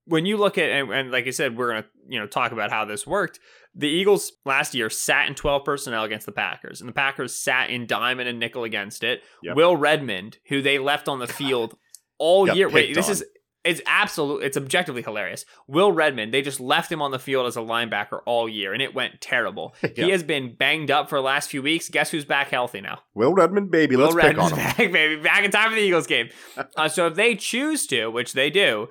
[0.06, 2.70] when you look at and, and, like I said, we're gonna you know talk about
[2.70, 3.40] how this worked.
[3.74, 7.70] The Eagles last year sat in 12 personnel against the Packers, and the Packers sat
[7.70, 9.22] in diamond and nickel against it.
[9.42, 9.56] Yep.
[9.56, 11.76] Will Redmond, who they left on the field
[12.18, 12.68] all year.
[12.68, 13.12] Wait, this on.
[13.12, 13.24] is
[13.64, 14.42] It's absolute.
[14.42, 15.46] It's objectively hilarious.
[15.66, 18.82] Will Redmond, they just left him on the field as a linebacker all year, and
[18.82, 19.74] it went terrible.
[19.82, 20.04] Yeah.
[20.06, 21.88] He has been banged up for the last few weeks.
[21.88, 23.00] Guess who's back healthy now?
[23.14, 24.86] Will Redmond, baby, let's Will pick on Redmond's him.
[24.86, 26.28] back, baby, back in time for the Eagles game.
[26.76, 28.88] uh, so if they choose to, which they do,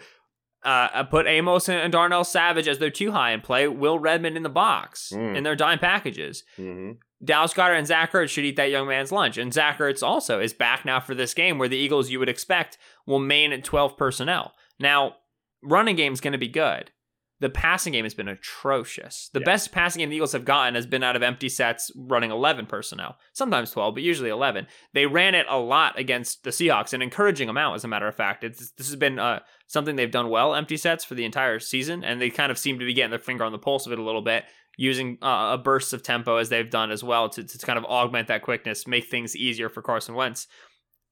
[0.63, 4.43] uh, put Amos and Darnell Savage as their two high and play Will Redmond in
[4.43, 5.35] the box Mm.
[5.35, 6.43] in their dime packages.
[6.57, 6.97] Mhm.
[7.23, 9.37] Dallas Goedert and Zach Ertz should eat that young man's lunch.
[9.37, 12.29] And Zach Ertz also is back now for this game where the Eagles, you would
[12.29, 14.53] expect, will main at 12 personnel.
[14.79, 15.15] Now,
[15.63, 16.91] running game is going to be good.
[17.39, 19.29] The passing game has been atrocious.
[19.33, 19.45] The Yeah.
[19.45, 22.67] best passing game the Eagles have gotten has been out of empty sets running 11
[22.67, 24.65] personnel, sometimes 12, but usually 11.
[24.93, 28.15] They ran it a lot against the Seahawks, an encouraging amount, as a matter of
[28.15, 28.45] fact.
[28.45, 32.03] It's, this has been uh, something they've done well, empty sets, for the entire season,
[32.03, 33.99] and they kind of seem to be getting their finger on the pulse of it
[33.99, 34.45] a little bit
[34.77, 37.85] using uh, a burst of tempo as they've done as well to, to kind of
[37.85, 40.47] augment that quickness, make things easier for Carson Wentz.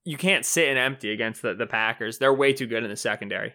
[0.04, 2.18] You can't sit and empty against the, the Packers.
[2.18, 3.54] They're way too good in the secondary,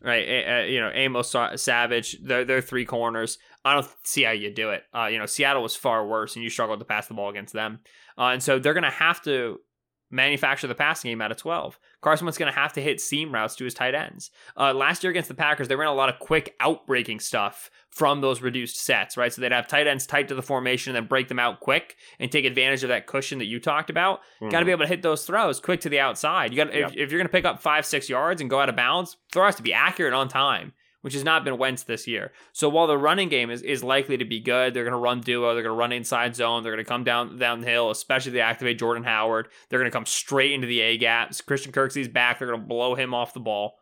[0.00, 0.22] right?
[0.22, 3.38] Uh, you know, Amos Savage, they're, they're three corners.
[3.64, 4.84] I don't see how you do it.
[4.94, 7.52] Uh, you know, Seattle was far worse, and you struggled to pass the ball against
[7.52, 7.80] them.
[8.16, 9.58] Uh, and so they're going to have to
[10.10, 11.78] manufacture the passing game out of 12.
[12.00, 14.30] Carson Wentz going to have to hit seam routes to his tight ends.
[14.56, 18.20] Uh, last year against the Packers, they ran a lot of quick outbreaking stuff from
[18.20, 19.32] those reduced sets, right?
[19.32, 21.96] So they'd have tight ends tight to the formation and then break them out quick
[22.18, 24.20] and take advantage of that cushion that you talked about.
[24.40, 26.52] Got to be able to hit those throws quick to the outside.
[26.52, 26.90] You got Yep.
[26.90, 29.16] if, if you're going to pick up five, six yards and go out of bounds,
[29.32, 30.72] throw has to be accurate on time.
[31.08, 32.32] Which has not been Wentz this year.
[32.52, 35.22] So while the running game is, is likely to be good, they're going to run
[35.22, 38.34] duo, they're going to run inside zone, they're going to come down downhill, especially if
[38.34, 39.48] they activate Jordan Howard.
[39.70, 41.40] They're going to come straight into the A gaps.
[41.40, 43.78] Christian Kirksey's back, they're going to blow him off the ball.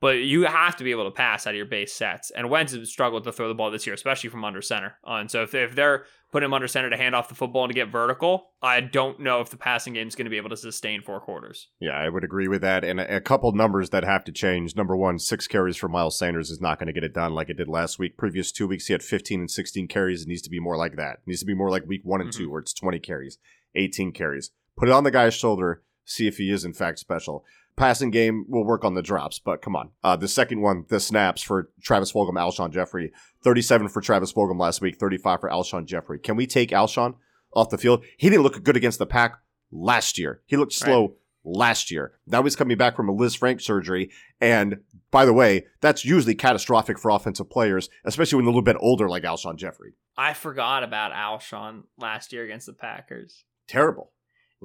[0.00, 2.30] But you have to be able to pass out of your base sets.
[2.30, 4.98] And Wentz has struggled to throw the ball this year, especially from under center.
[5.04, 7.64] Uh, and so if, if they're putting him under center to hand off the football
[7.64, 10.38] and to get vertical, I don't know if the passing game is going to be
[10.38, 11.68] able to sustain four quarters.
[11.78, 12.82] Yeah, I would agree with that.
[12.84, 14.74] And a, a couple numbers that have to change.
[14.74, 17.50] Number one, six carries for Miles Sanders is not going to get it done like
[17.50, 18.16] it did last week.
[18.16, 20.22] Previous two weeks, he had 15 and 16 carries.
[20.22, 21.12] It needs to be more like that.
[21.18, 22.36] It needs to be more like week one and Mhm.
[22.36, 23.38] two, where it's 20 carries,
[23.74, 24.50] 18 carries.
[24.78, 27.44] Put it on the guy's shoulder, see if he is in fact special.
[27.74, 29.90] Passing game will work on the drops, but come on.
[30.04, 33.12] Uh, the second one, the snaps for Travis Fulgham, Alshon Jeffery.
[33.42, 36.18] 37 for Travis Fulgham last week, 35 for Alshon Jeffery.
[36.18, 37.14] Can we take Alshon
[37.54, 38.04] off the field?
[38.18, 39.38] He didn't look good against the pack
[39.70, 40.42] last year.
[40.46, 42.12] He looked slow last year.
[42.26, 44.10] Now he's coming back from a Lisfranc surgery.
[44.40, 48.62] And by the way, that's usually catastrophic for offensive players, especially when they're a little
[48.62, 49.94] bit older like Alshon Jeffery.
[50.16, 53.44] I forgot about Alshon last year against the Packers.
[53.66, 54.12] Terrible.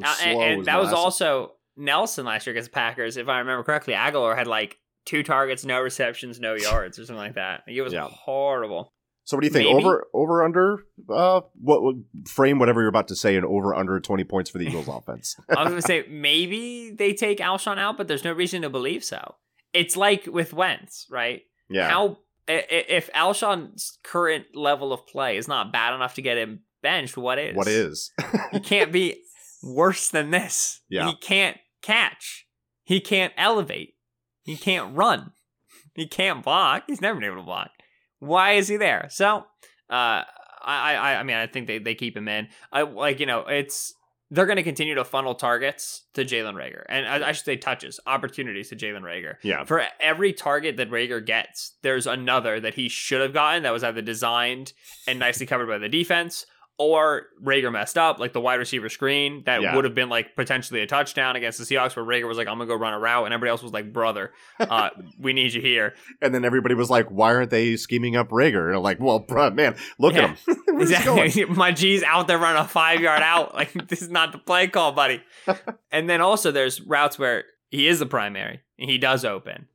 [0.03, 3.17] Uh, and, and that was also Nelson last year against the Packers.
[3.17, 7.17] If I remember correctly, Aguilar had like two targets, no receptions, no yards, or something
[7.23, 7.63] like that.
[7.67, 8.07] It was Yeah.
[8.09, 8.93] horrible.
[9.25, 9.69] So what do you think?
[9.69, 9.83] Maybe.
[9.83, 11.95] Over over under uh what, what
[12.29, 15.35] frame whatever you're about to say and over under 20 points for the Eagles offense.
[15.49, 19.03] I was gonna say maybe they take Alshon out, but there's no reason to believe
[19.03, 19.35] so.
[19.73, 21.41] It's like with Wentz, right?
[21.69, 21.89] yeah.
[21.89, 27.17] How if Alshon's current level of play is not bad enough to get him benched,
[27.17, 27.53] what is?
[27.57, 28.11] what is?
[28.53, 29.21] He can't be
[29.67, 30.81] worse than this.
[30.89, 31.07] Yeah.
[31.07, 32.47] He can't catch.
[32.83, 33.95] He can't elevate.
[34.43, 35.31] He can't run.
[35.93, 36.83] He can't block.
[36.87, 37.71] He's never been able to block.
[38.19, 39.07] Why is he there?
[39.11, 39.45] So,
[39.89, 40.23] uh,
[40.63, 42.47] I, I, I mean, I think they, they keep him in.
[42.71, 43.93] I like, you know, it's
[44.29, 47.55] they're going to continue to funnel targets to Jalen Reagor, and I, I should say
[47.55, 49.35] touches, opportunities to Jalen Reagor.
[49.41, 49.63] yeah.
[49.63, 53.83] For every target that Reagor gets, there's another that he should have gotten that was
[53.83, 54.73] either designed
[55.07, 56.45] and nicely covered by the defense,
[56.79, 59.75] or Reagor messed up, like the wide receiver screen that Yeah.
[59.75, 62.57] would have been like potentially a touchdown against the Seahawks, where Reagor was like, "I'm
[62.59, 65.61] gonna go run a route," and everybody else was like, "Brother, uh, we need you
[65.61, 68.73] here." And then everybody was like, why aren't they scheming up Reagor?
[68.73, 70.25] And like, well, bruh, man, look Yeah.
[70.25, 70.63] at him.
[70.79, 71.45] Exactly.
[71.49, 73.55] My G's out there running a five yard out.
[73.55, 75.23] Like this is not the play call, buddy.
[75.91, 79.67] and then also there's routes where he is the primary and he does open.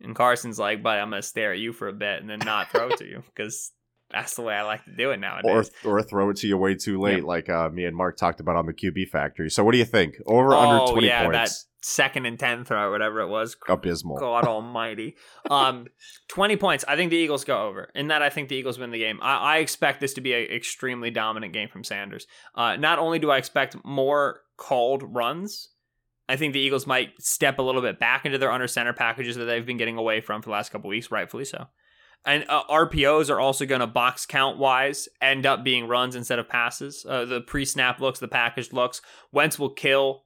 [0.00, 2.70] And Carson's like, buddy, I'm gonna stare at you for a bit and then not
[2.72, 3.70] throw to you because
[4.12, 5.70] that's the way I like to do it or nowadays.
[5.84, 7.24] or throw it to you way too late, Yep.
[7.24, 9.50] like uh, me and Mark talked about on the QB Factory.
[9.50, 10.16] So what do you think?
[10.26, 11.66] Over under Oh, twenty yeah, that- points?
[11.82, 13.56] Second and ten throw, or whatever it was.
[13.66, 14.18] Abysmal.
[14.18, 15.16] God Almighty.
[15.50, 15.86] Um,
[16.28, 16.84] twenty points.
[16.86, 17.88] I think the Eagles go over.
[17.94, 19.18] In that, I think the Eagles win the game.
[19.22, 22.26] I, I expect this to be an extremely dominant game from Sanders.
[22.54, 25.70] Uh, not only do I expect more called runs,
[26.28, 29.36] I think the Eagles might step a little bit back into their under center packages
[29.36, 31.64] that they've been getting away from for the last couple weeks, rightfully so.
[32.26, 36.38] And uh, RPOs are also going to box count wise end up being runs instead
[36.38, 37.06] of passes.
[37.08, 39.00] Uh, the pre snap looks, the packaged looks.
[39.32, 40.24] Wentz will kill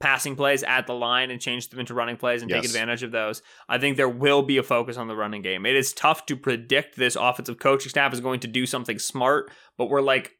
[0.00, 3.12] passing plays at the line and change them into running plays and take advantage of
[3.12, 3.42] those.
[3.68, 5.64] I think there will be a focus on the running game.
[5.64, 9.50] It is tough to predict this offensive coaching staff is going to do something smart,
[9.78, 10.32] but we're like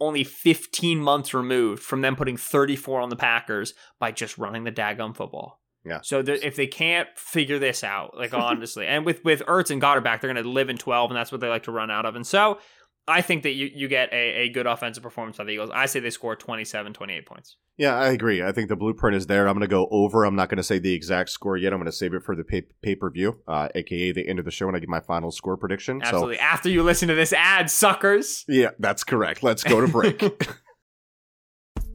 [0.00, 4.72] only 15 months removed from them putting 34 on the Packers by just running the
[4.72, 5.60] daggum football.
[5.86, 6.00] Yeah.
[6.02, 10.04] So if they can't figure this out, like honestly, and with with Ertz and Goedert
[10.04, 12.04] back, they're going to live in 12, and that's what they like to run out
[12.04, 12.16] of.
[12.16, 12.58] And so
[13.08, 15.70] I think that you, you get a, a good offensive performance by the Eagles.
[15.72, 17.56] I say they score 27, 28 points.
[17.76, 18.42] Yeah, I agree.
[18.42, 19.46] I think the blueprint is there.
[19.46, 20.24] I'm going to go over.
[20.24, 21.72] I'm not going to say the exact score yet.
[21.72, 24.44] I'm going to save it for the pay per view, uh, aka the end of
[24.44, 26.00] the show when I give my final score prediction.
[26.02, 26.36] Absolutely.
[26.36, 28.44] So, After you listen to this ad, suckers.
[28.48, 29.42] Yeah, that's correct.
[29.42, 30.22] Let's go to break.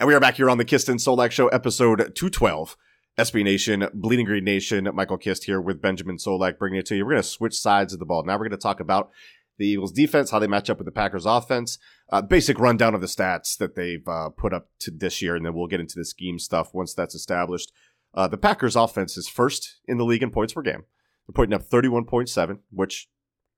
[0.00, 2.76] And we are back here on the Kist and Solak Show, episode 212.
[3.18, 7.04] SB Nation, Bleeding Green Nation, Michael Kist here with Benjamin Solak bringing it to you.
[7.04, 8.22] We're going to switch sides of the ball.
[8.22, 9.10] Now we're going to talk about
[9.56, 11.78] the Eagles defense, how they match up with the Packers offense,
[12.12, 15.44] uh, basic rundown of the stats that they've uh, put up to this year, and
[15.44, 17.72] then we'll get into the scheme stuff once that's established.
[18.14, 20.84] Uh, the Packers offense is first in the league in points per game.
[21.26, 23.08] They're putting up 31.7, which,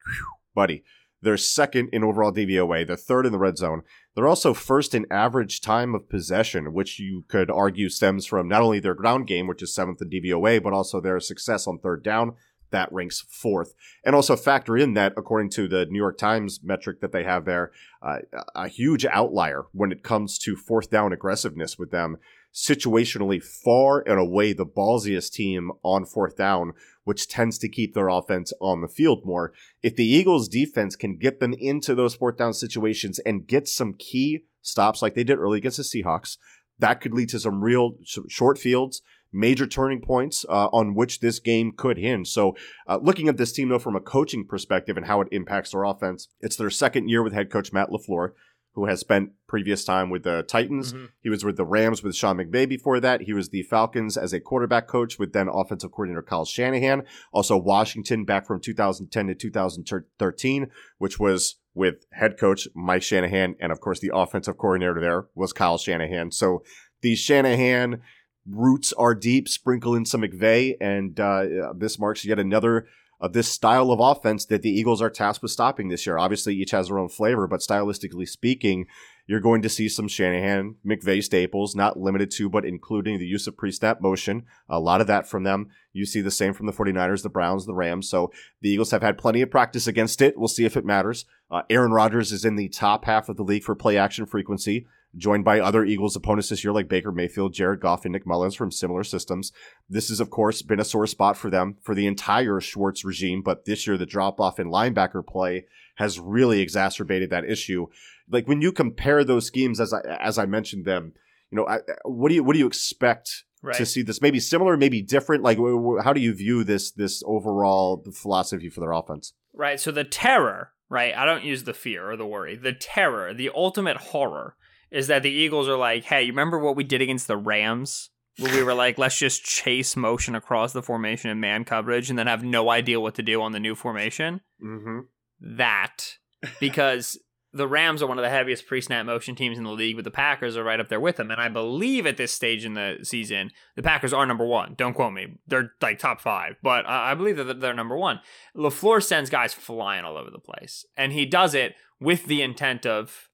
[0.06, 0.24] whew,
[0.54, 0.84] buddy,
[1.22, 2.86] they're second in overall DVOA.
[2.86, 3.82] They're third in the red zone.
[4.14, 8.62] They're also first in average time of possession, which you could argue stems from not
[8.62, 12.02] only their ground game, which is seventh in DVOA, but also their success on third
[12.02, 12.34] down.
[12.70, 13.74] That ranks fourth.
[14.04, 17.44] And also factor in that, according to the New York Times metric that they have
[17.44, 18.18] there, uh,
[18.54, 22.18] a huge outlier when it comes to fourth down aggressiveness with them
[22.54, 26.72] situationally far and away the ballsiest team on fourth down,
[27.04, 29.52] which tends to keep their offense on the field more.
[29.82, 33.94] If the Eagles defense can get them into those fourth down situations and get some
[33.94, 36.36] key stops like they did early against the Seahawks,
[36.78, 37.96] that could lead to some real
[38.28, 42.28] short fields, major turning points uh, on which this game could hinge.
[42.28, 42.56] So,
[42.88, 45.84] uh, looking at this team though from a coaching perspective and how it impacts their
[45.84, 48.32] offense, it's their second year with head coach Matt LaFleur
[48.74, 50.92] who has spent previous time with the Titans.
[50.92, 51.06] Mm-hmm.
[51.20, 53.22] He was with the Rams with Sean McVay before that.
[53.22, 57.02] He was the Falcons as a quarterback coach with then offensive coordinator Kyle Shanahan.
[57.32, 63.56] Also Washington back from 2010 to 2013, which was with head coach Mike Shanahan.
[63.60, 66.30] And of course, the offensive coordinator there was Kyle Shanahan.
[66.30, 66.62] So
[67.00, 68.02] the Shanahan
[68.46, 72.86] roots are deep, sprinkle in some McVay, and uh, this marks yet another
[73.20, 76.18] of this style of offense that the Eagles are tasked with stopping this year.
[76.18, 78.86] Obviously, each has their own flavor, but stylistically speaking,
[79.26, 83.46] you're going to see some Shanahan, McVay staples, not limited to, but including the use
[83.46, 84.44] of pre-snap motion.
[84.68, 85.68] A lot of that from them.
[85.92, 88.08] You see the same from the 49ers, the Browns, the Rams.
[88.08, 90.36] So the Eagles have had plenty of practice against it.
[90.36, 91.26] We'll see if it matters.
[91.50, 94.86] Uh, Aaron Rodgers is in the top half of the league for play action frequency.
[95.16, 98.54] Joined by other Eagles opponents this year like Baker Mayfield, Jared Goff, and Nick Mullens
[98.54, 99.52] from similar systems.
[99.88, 103.42] This has, of course, been a sore spot for them for the entire Schwartz regime,
[103.42, 107.86] but this year the drop off in linebacker play has really exacerbated that issue.
[108.30, 111.12] Like when you compare those schemes, as I as I mentioned them,
[111.50, 113.76] you know, I, what do you what do you expect Right.
[113.76, 114.22] to see this?
[114.22, 115.42] Maybe similar, maybe different.
[115.42, 115.58] Like,
[116.02, 119.34] how do you view this this overall philosophy for their offense?
[119.52, 119.78] Right.
[119.78, 121.14] So the terror, right?
[121.14, 122.56] I don't use the fear or the worry.
[122.56, 124.56] The terror, the ultimate horror
[124.90, 128.10] is that the Eagles are like, hey, you remember what we did against the Rams?
[128.38, 132.18] Where we were like, let's just chase motion across the formation and man coverage and
[132.18, 134.40] then have no idea what to do on the new formation?
[134.64, 135.00] Mm-hmm.
[135.40, 136.16] That.
[136.58, 137.18] Because
[137.52, 140.04] the Rams are one of the heaviest pre snap motion teams in the league, but
[140.04, 141.30] the Packers are right up there with them.
[141.30, 144.74] And I believe at this stage in the season, the Packers are number one.
[144.76, 145.38] Don't quote me.
[145.46, 148.20] They're like top five, but I I believe that they're number one.
[148.56, 152.86] LaFleur sends guys flying all over the place, and he does it with the intent
[152.86, 153.29] of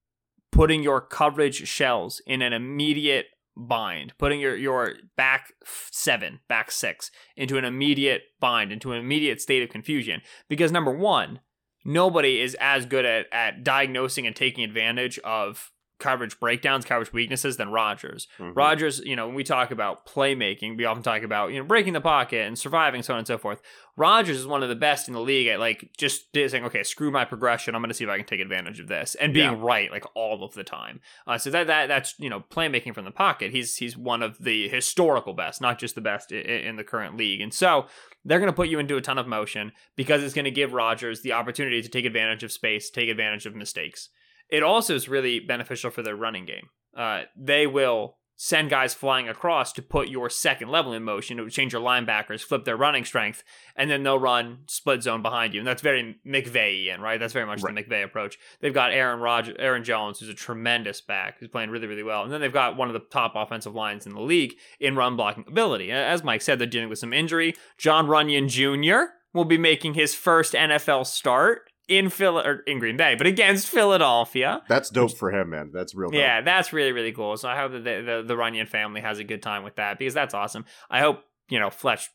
[0.52, 7.10] putting your coverage shells in an immediate bind, putting your, your back seven, back six
[7.36, 10.20] into an immediate bind, into an immediate state of confusion.
[10.48, 11.40] Because number one,
[11.84, 17.56] nobody is as good at, at diagnosing and taking advantage of coverage breakdowns, coverage weaknesses
[17.56, 18.28] than Rodgers.
[18.38, 18.54] Mhm.
[18.54, 21.94] Rodgers, you know, when we talk about playmaking, we often talk about, you know, breaking
[21.94, 23.62] the pocket and surviving, so on and so forth.
[23.96, 27.10] Rodgers is one of the best in the league at like just saying, okay, screw
[27.10, 27.74] my progression.
[27.74, 29.58] I'm going to see if I can take advantage of this and being Yeah.
[29.58, 31.00] right like all of the time.
[31.26, 33.52] Uh, so that that that's you know playmaking from the pocket.
[33.52, 37.16] He's he's one of the historical best, not just the best in, in the current
[37.16, 37.40] league.
[37.40, 37.86] And so
[38.22, 40.74] they're going to put you into a ton of motion because it's going to give
[40.74, 44.10] Rodgers the opportunity to take advantage of space, take advantage of mistakes.
[44.50, 46.68] It also is really beneficial for their running game.
[46.96, 51.38] Uh, they will send guys flying across to put your second level in motion.
[51.38, 53.42] It would change your linebackers, flip their running strength,
[53.74, 55.60] and then they'll run split zone behind you.
[55.60, 57.18] And that's very McVayian, right?
[57.18, 57.74] That's very much Right.
[57.74, 58.38] the McVay approach.
[58.60, 62.24] They've got Aaron Rodgers, Aaron Jones, who's a tremendous back, who's playing really, really well.
[62.24, 65.16] And then they've got one of the top offensive lines in the league in run
[65.16, 65.90] blocking ability.
[65.90, 67.54] As Mike said, they're dealing with some injury.
[67.78, 69.12] Jon Runyan Jr.
[69.32, 73.68] will be making his first NFL start in Phil or in Green Bay, but against
[73.68, 74.62] Philadelphia.
[74.68, 75.70] That's dope for him, man.
[75.72, 76.10] That's real.
[76.10, 76.18] Dope.
[76.18, 77.36] Yeah, that's really really cool.
[77.36, 79.98] So I hope that the, the the Runyan family has a good time with that
[79.98, 80.64] because that's awesome.
[80.90, 82.10] I hope you know Fletch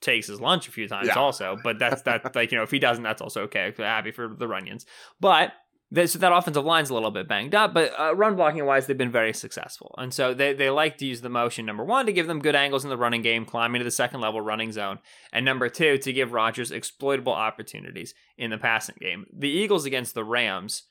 [0.00, 1.14] takes his lunch a few times Yeah.
[1.18, 3.74] also, but that's that like you know if he doesn't, that's also okay.
[3.76, 4.84] Happy for the Runyans,
[5.20, 5.52] but.
[5.92, 8.96] This, that offensive line's a little bit banged up, but uh, run blocking wise, they've
[8.96, 9.92] been very successful.
[9.98, 12.54] And so they, they like to use the motion, number one, to give them good
[12.54, 15.00] angles in the running game, climbing to the second level running zone.
[15.32, 19.26] And number two, to give Rodgers exploitable opportunities in the passing game.
[19.36, 20.84] The Eagles against the Rams,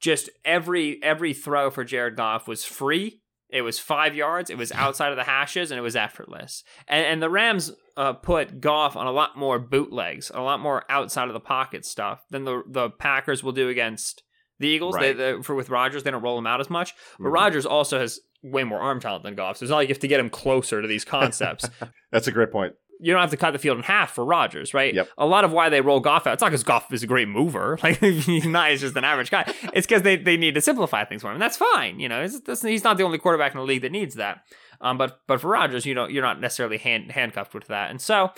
[0.00, 3.20] just every every throw for Jared Goff was free.
[3.50, 4.50] It was five yards.
[4.50, 6.62] It was outside of the hashes, and it was effortless.
[6.86, 10.84] And, and the Rams uh, put Goff on a lot more bootlegs, a lot more
[10.88, 14.22] outside of the pocket stuff than the the Packers will do against
[14.58, 14.94] the Eagles.
[14.98, 15.16] They, Right.
[15.36, 16.94] they, for with Rodgers, they don't roll him out as much.
[17.18, 17.32] But Mhm.
[17.34, 20.00] Rodgers also has way more arm talent than Goff, so it's not like you have
[20.00, 21.68] to get him closer to these concepts
[22.12, 22.74] That's a great point.
[23.00, 24.92] you don't have to cut the field in half for Rodgers, right?
[24.94, 25.08] Yep.
[25.18, 27.28] A lot of why they roll Goff out, it's not because Goff is a great
[27.28, 27.78] mover.
[27.82, 29.44] Like he's not, he's just an average guy.
[29.72, 31.34] It's because they, they need to simplify things for him.
[31.34, 32.00] And that's fine.
[32.00, 34.42] You know, he's not the only quarterback in the league that needs that.
[34.80, 37.90] Um, but but for Rodgers, you know, you're not necessarily hand, handcuffed with that.
[37.90, 38.30] And so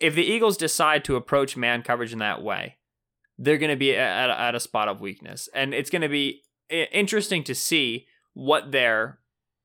[0.00, 2.76] if the Eagles decide to approach man coverage in that way,
[3.38, 5.48] they're going to be at, a- at a spot of weakness.
[5.54, 9.18] And it's going to be interesting to see what their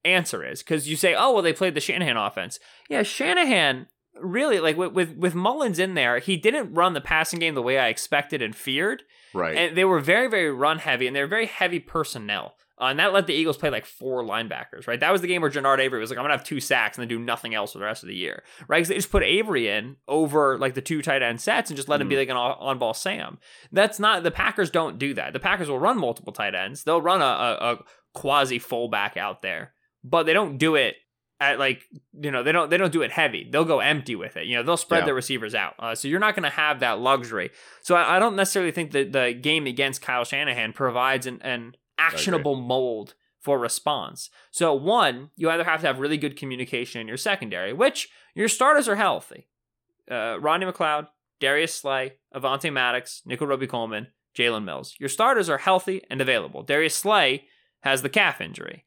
[0.06, 0.62] answer is.
[0.64, 2.60] Because you say, oh, well, they played the Shanahan offense.
[2.90, 3.88] Yeah, Shanahan
[4.22, 7.62] really like with, with with Mullens in there, he didn't run the passing game the
[7.62, 9.04] way I expected and feared,
[9.34, 9.56] Right.
[9.56, 12.56] and they were very very run heavy and they were very heavy personnel.
[12.80, 15.00] Uh, and that let the Eagles play like four linebackers, right?
[15.00, 16.98] That was the game where Genard Avery was like, I'm going to have two sacks
[16.98, 18.78] and then do nothing else for the rest of the year, right?
[18.78, 21.89] Because they just put Avery in over like the two tight end sets and just
[21.89, 23.38] let him be like an on ball Sam.
[23.72, 25.34] That's not, the Packers don't do that.
[25.34, 26.84] The Packers will run multiple tight ends.
[26.86, 27.80] They'll run a, a, a
[28.13, 30.96] quasi fullback out there, but they don't do it
[31.42, 31.84] at like
[32.20, 34.58] you know they don't they don't do it heavy they'll go empty with it you
[34.58, 35.06] know they'll spread Yeah.
[35.06, 38.20] their receivers out uh, so you're not going to have that luxury so I, I
[38.20, 43.58] don't necessarily think that the game against kyle shanahan provides an, an actionable mold for
[43.60, 48.10] response so one you either have to have really good communication in your secondary which
[48.36, 49.48] your starters are healthy
[50.12, 51.08] uh, rodney mcleod
[51.40, 54.08] darius slay avonte maddox nickel robey coleman
[54.38, 57.46] jalen mills your starters are healthy and available darius slay
[57.82, 58.84] has the calf injury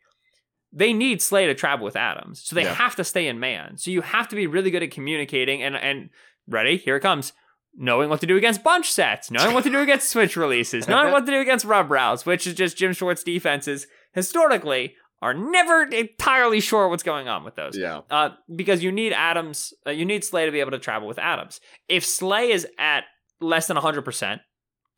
[0.73, 2.43] they need Slay to travel with Adams.
[2.43, 2.73] So they Yeah.
[2.73, 3.77] have to stay in man.
[3.77, 6.09] So you have to be really good at communicating and and
[6.49, 7.35] ready, here it comes.
[7.75, 11.11] Knowing what to do against bunch sets, knowing what to do against switch releases, knowing
[11.11, 15.85] what to do against rub routes, which is just Jim Schwartz defenses historically are never
[15.85, 17.79] entirely sure what's going on with those.
[17.79, 18.01] yeah.
[18.11, 21.19] Uh, because you need Adams, uh, you need Slay to be able to travel with
[21.19, 21.61] Adams.
[21.89, 23.05] If Slay is at
[23.41, 24.41] less than 100%,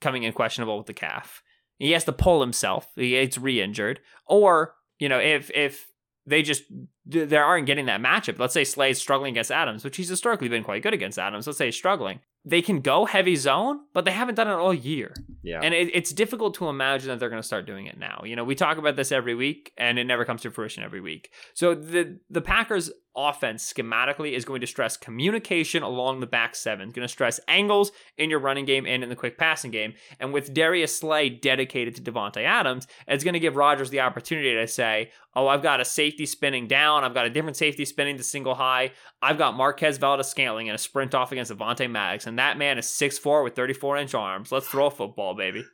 [0.01, 1.43] coming in questionable with the calf,
[1.79, 5.87] he has to pull himself, he gets re injured, or you know, if if
[6.27, 6.63] they just
[7.05, 8.39] they aren't getting that matchup.
[8.39, 11.47] Let's say Slay's struggling against Adams, which he's historically been quite good against Adams.
[11.47, 12.21] Let's say he's struggling.
[12.45, 15.15] They can go heavy zone, but they haven't done it all year.
[15.43, 15.61] Yeah.
[15.63, 18.23] And it, it's difficult to imagine that they're going to start doing it now.
[18.25, 21.01] You know, we talk about this every week, and it never comes to fruition every
[21.01, 21.31] week.
[21.55, 26.89] So the the Packers offense schematically is going to stress communication along the back seven.
[26.89, 29.95] It's going to stress angles in your running game and in the quick passing game.
[30.21, 34.55] And with Darius Slay dedicated to Davante Adams, it's going to give Rodgers the opportunity
[34.55, 37.05] to say, "Oh, I've got a safety spinning down.
[37.05, 38.93] I've got a different safety spinning to single high.
[39.23, 42.79] I've got Marquez Valdes Scantling in a sprint off against Avonte Maddox, and that man
[42.79, 44.53] is 6'4 with 34 inch arms.
[44.53, 45.65] Let's throw a football, baby."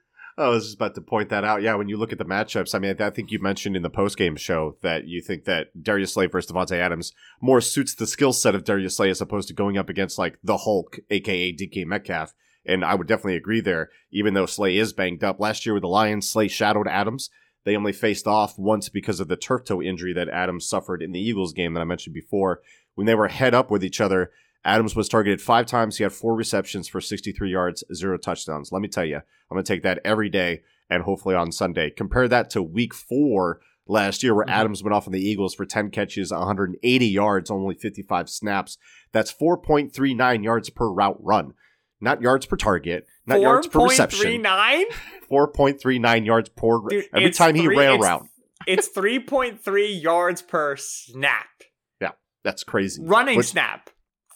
[0.40, 1.62] I was just about to point that out.
[1.62, 3.90] Yeah, when you look at the matchups, I mean, I think you mentioned in the
[3.90, 8.32] post-game show that you think that Darius Slay versus Davante Adams more suits the skill
[8.32, 11.84] set of Darius Slay as opposed to going up against like the Hulk, aka DK
[11.86, 12.32] Metcalf.
[12.64, 15.40] And I would definitely agree there, even though Slay is banged up.
[15.40, 17.30] Last year with the Lions, Slay shadowed Adams.
[17.64, 21.12] They only faced off once because of the turf toe injury that Adams suffered in
[21.12, 22.60] the Eagles game that I mentioned before.
[22.94, 24.30] When they were head up with each other,
[24.64, 25.96] Adams was targeted five times.
[25.96, 28.72] He had four receptions for 63 yards, zero touchdowns.
[28.72, 31.90] Let me tell you, I'm going to take that every day and hopefully on Sunday.
[31.90, 34.60] Compare that to week four last year, where mm-hmm.
[34.60, 38.76] Adams went off on the Eagles for 10 catches, 180 yards, only 55 snaps.
[39.12, 41.54] That's 4.39 yards per route run,
[42.00, 43.42] not yards per target, not 4.
[43.42, 44.42] yards per reception.
[44.42, 44.84] 4.39?
[45.30, 48.28] 4.39 yards per Dude, every time he three, ran around.
[48.66, 51.46] It's 3.3 yards per snap.
[52.00, 52.10] Yeah,
[52.44, 53.02] that's crazy.
[53.02, 53.90] Running Which, snap.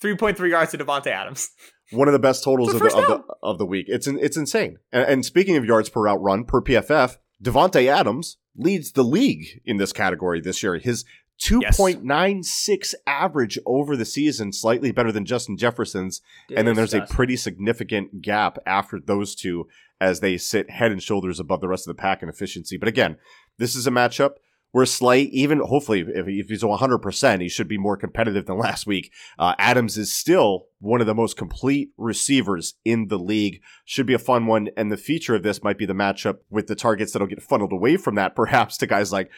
[0.05, 1.51] 3.3 yards to Davante Adams.
[1.91, 3.87] One of the best totals of the, of the, of the week.
[3.89, 4.79] It's it's insane.
[4.91, 9.61] And, and speaking of yards per route run per PFF, Davante Adams leads the league
[9.65, 10.77] in this category this year.
[10.79, 11.05] His
[11.43, 12.95] 2.96 yes.
[13.07, 16.23] average over the season, slightly better than Justin Jefferson's.
[16.57, 19.67] and then there's a pretty significant gap after those two
[20.01, 22.77] as they sit head and shoulders above the rest of the pack in efficiency.
[22.77, 23.17] But again,
[23.59, 24.33] this is a matchup
[24.75, 28.89] where Slay, even hopefully, if, if he's 100%, he should be more competitive than last
[28.89, 29.13] week.
[29.39, 33.63] Uh, Adams is still one of the most complete receivers in the league.
[33.85, 34.71] Should be a fun one.
[34.77, 37.73] And the feature of this might be the matchup with the targets that'll get funneled
[37.73, 39.31] away from that, perhaps to guys like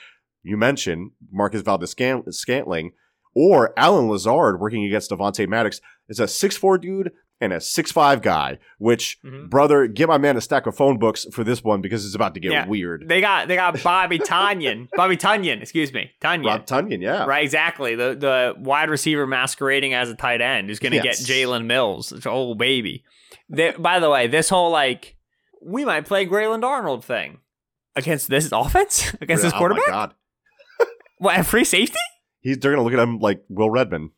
[0.43, 2.93] you mentioned, Marcus Valdes-Scantling,
[3.35, 5.83] or Allen Lazard working against Avonte Maddox.
[6.09, 7.11] Is a six-four dude
[7.41, 9.49] and a six-five guy, which mm-hmm.
[9.49, 12.35] brother, give my man a stack of phone books for this one because it's about
[12.35, 12.67] to get yeah.
[12.67, 13.05] weird.
[13.07, 14.89] They got they got Bobby Tonyan.
[14.97, 16.11] Bobby Tonyan, excuse me.
[16.21, 16.47] Tonyan.
[16.47, 17.25] Rob Tonyan, yeah.
[17.25, 17.95] Right, exactly.
[17.95, 21.25] The the wide receiver masquerading as a tight end who's gonna yes.
[21.25, 22.13] get Jalen Mills.
[22.13, 23.05] It's oh baby.
[23.49, 25.17] They, by the way, this whole like
[25.63, 27.39] we might play Grayland Arnold thing
[27.95, 29.13] against this offense?
[29.21, 29.85] against this quarterback?
[29.89, 30.15] Oh my god.
[31.19, 31.99] what, free safety?
[32.41, 34.11] He's they're gonna look at him like Will Redmond.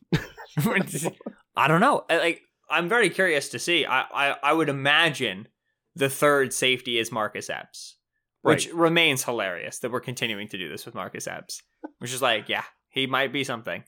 [1.55, 2.05] I don't know.
[2.09, 3.85] Like I'm very curious to see.
[3.85, 5.47] I, I, I would imagine
[5.95, 7.97] the third safety is Marcus Epps,
[8.41, 8.75] which right.
[8.75, 11.61] remains hilarious that we're continuing to do this with Marcus Epps,
[11.99, 13.83] which is like, yeah, he might be something.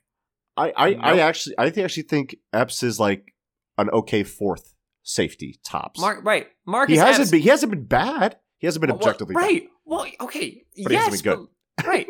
[0.58, 1.04] I, I, nope.
[1.04, 3.34] I actually I actually think Epps is like
[3.78, 4.74] an okay fourth
[5.04, 6.00] safety tops.
[6.00, 6.94] Mark, right, Marcus.
[6.94, 8.38] He hasn't Epps, been he hasn't been bad.
[8.58, 9.62] He hasn't been objectively well, right.
[9.64, 9.70] Bad.
[9.86, 11.40] Well, okay, but yes, but,
[11.86, 12.08] right.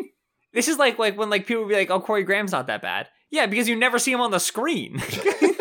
[0.53, 2.82] This is like like when like people would be like, "Oh, Corey Graham's not that
[2.82, 5.01] bad." Yeah, because you never see him on the screen.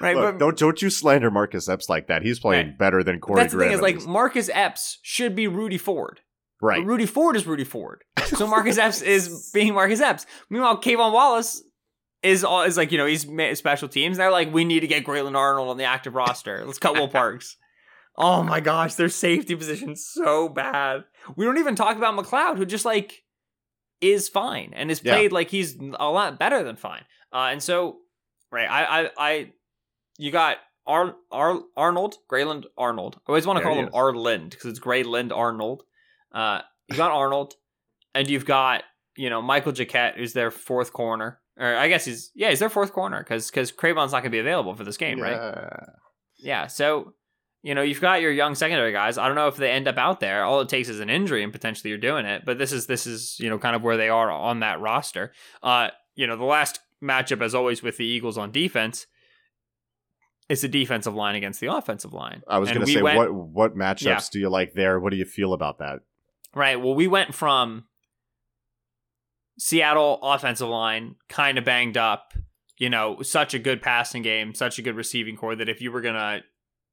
[0.00, 0.16] right?
[0.16, 2.22] Look, but don't don't you slander Marcus Epps like that.
[2.22, 2.78] He's playing right.
[2.78, 3.42] better than Corey.
[3.42, 6.20] That's the thing is like Marcus Epps should be Rudy Ford.
[6.62, 6.80] Right.
[6.80, 8.04] But Rudy Ford is Rudy Ford.
[8.30, 10.24] So Marcus Epps is being Marcus Epps.
[10.50, 11.64] Meanwhile, K'Von Wallace
[12.22, 13.26] is all is like you know he's
[13.58, 14.18] special teams.
[14.18, 16.62] They're like we need to get Grayland Arnold on the active roster.
[16.64, 17.56] Let's cut Will Parks.
[18.16, 21.04] Oh my gosh, their safety position so bad.
[21.36, 23.24] We don't even talk about McLeod, who just like
[24.00, 25.34] is fine and is played yeah.
[25.34, 27.02] like he's a lot better than fine.
[27.32, 27.98] Uh, and so,
[28.50, 29.52] right, I, I, I
[30.20, 33.16] you got Ar- Ar- Arnold, Grayland Arnold.
[33.16, 35.82] I always want to call him Arlind because it's Grayland Arnold.
[36.32, 37.54] Uh, you got Arnold,
[38.14, 38.84] and you've got
[39.16, 42.68] you know Michael Jacquet, who's their fourth corner, or I guess he's yeah he's their
[42.68, 45.24] fourth corner because because Cre'Von's not going to be available for this game, yeah.
[45.24, 45.88] right?
[46.38, 46.66] Yeah.
[46.66, 47.14] So
[47.62, 49.16] you know you've got your young secondary guys.
[49.16, 50.44] I don't know if they end up out there.
[50.44, 52.42] All it takes is an injury, and potentially you're doing it.
[52.44, 55.32] But this is this is you know kind of where they are on that roster.
[55.62, 59.06] Uh, you know the last matchup, as always, with the Eagles on defense
[60.50, 62.42] it's the defensive line against the offensive line.
[62.48, 64.20] I was going to say, went, what what matchups yeah.
[64.32, 64.98] do you like there?
[64.98, 66.00] What do you feel about that?
[66.54, 66.74] Right.
[66.74, 67.84] Well, we went from
[69.60, 72.34] Seattle offensive line kind of banged up,
[72.78, 75.92] you know, such a good passing game, such a good receiving core that if you
[75.92, 76.40] were going to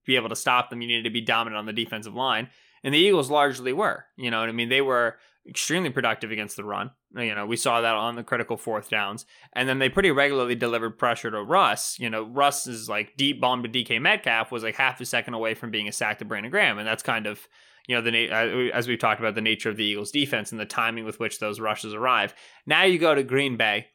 [0.06, 2.50] be able to stop them, you needed to be dominant on the defensive line.
[2.84, 4.06] And the Eagles largely were.
[4.18, 4.70] You know what I mean?
[4.70, 5.18] They were
[5.50, 6.92] extremely productive against the run.
[7.16, 9.26] You know, we saw that on the critical fourth downs.
[9.54, 11.98] And then they pretty regularly delivered pressure to Russ.
[12.00, 15.54] You know, Russ's like deep bomb to DK Metcalf was like half a second away
[15.54, 16.78] from being a sack to Brandon Graham.
[16.78, 17.48] And that's kind of,
[17.88, 20.60] you know, the uh, as we've talked about the nature of the Eagles' defense and
[20.60, 22.34] the timing with which those rushes arrive.
[22.66, 23.88] Now you go to Green Bay.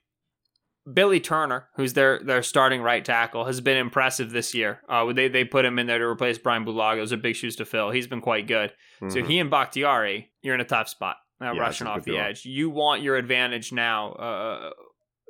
[0.92, 4.80] Billy Turner, who's their their starting right tackle, has been impressive this year.
[4.88, 6.96] Uh, they they put him in there to replace Brian Bulaga.
[6.96, 7.90] Those are big shoes to fill.
[7.90, 8.72] He's been quite good.
[8.96, 9.10] Mm-hmm.
[9.10, 11.18] So he and Bakhtiari, you're in a tough spot.
[11.42, 12.44] Uh, yeah, rushing off the edge.
[12.44, 14.70] You want your advantage now uh,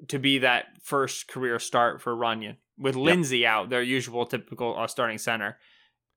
[0.08, 2.56] to be that first career start for Runyan.
[2.78, 3.50] With Linsley yep.
[3.50, 5.58] out, their usual typical uh, starting center,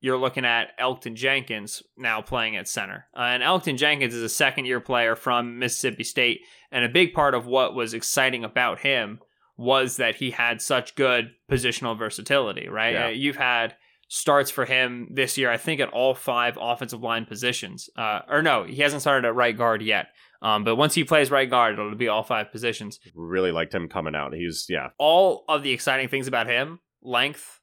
[0.02, 3.08] you're looking at Elgton Jenkins now playing at center.
[3.16, 6.42] Uh, and Elgton Jenkins is a second year player from Mississippi State.
[6.72, 9.20] And a big part of what was exciting about him
[9.58, 12.94] was that he had such good positional versatility, right?
[12.94, 13.06] Yeah.
[13.06, 13.76] Uh, you've had
[14.08, 17.90] starts for him this year, I think, at all five offensive line positions.
[17.98, 20.08] Uh, or no, he hasn't started at right guard yet.
[20.42, 23.00] Um, but once he plays right guard, it'll be all five positions.
[23.16, 24.34] Really liked him coming out.
[24.34, 24.90] He's, yeah.
[25.00, 27.62] All of the exciting things about him length,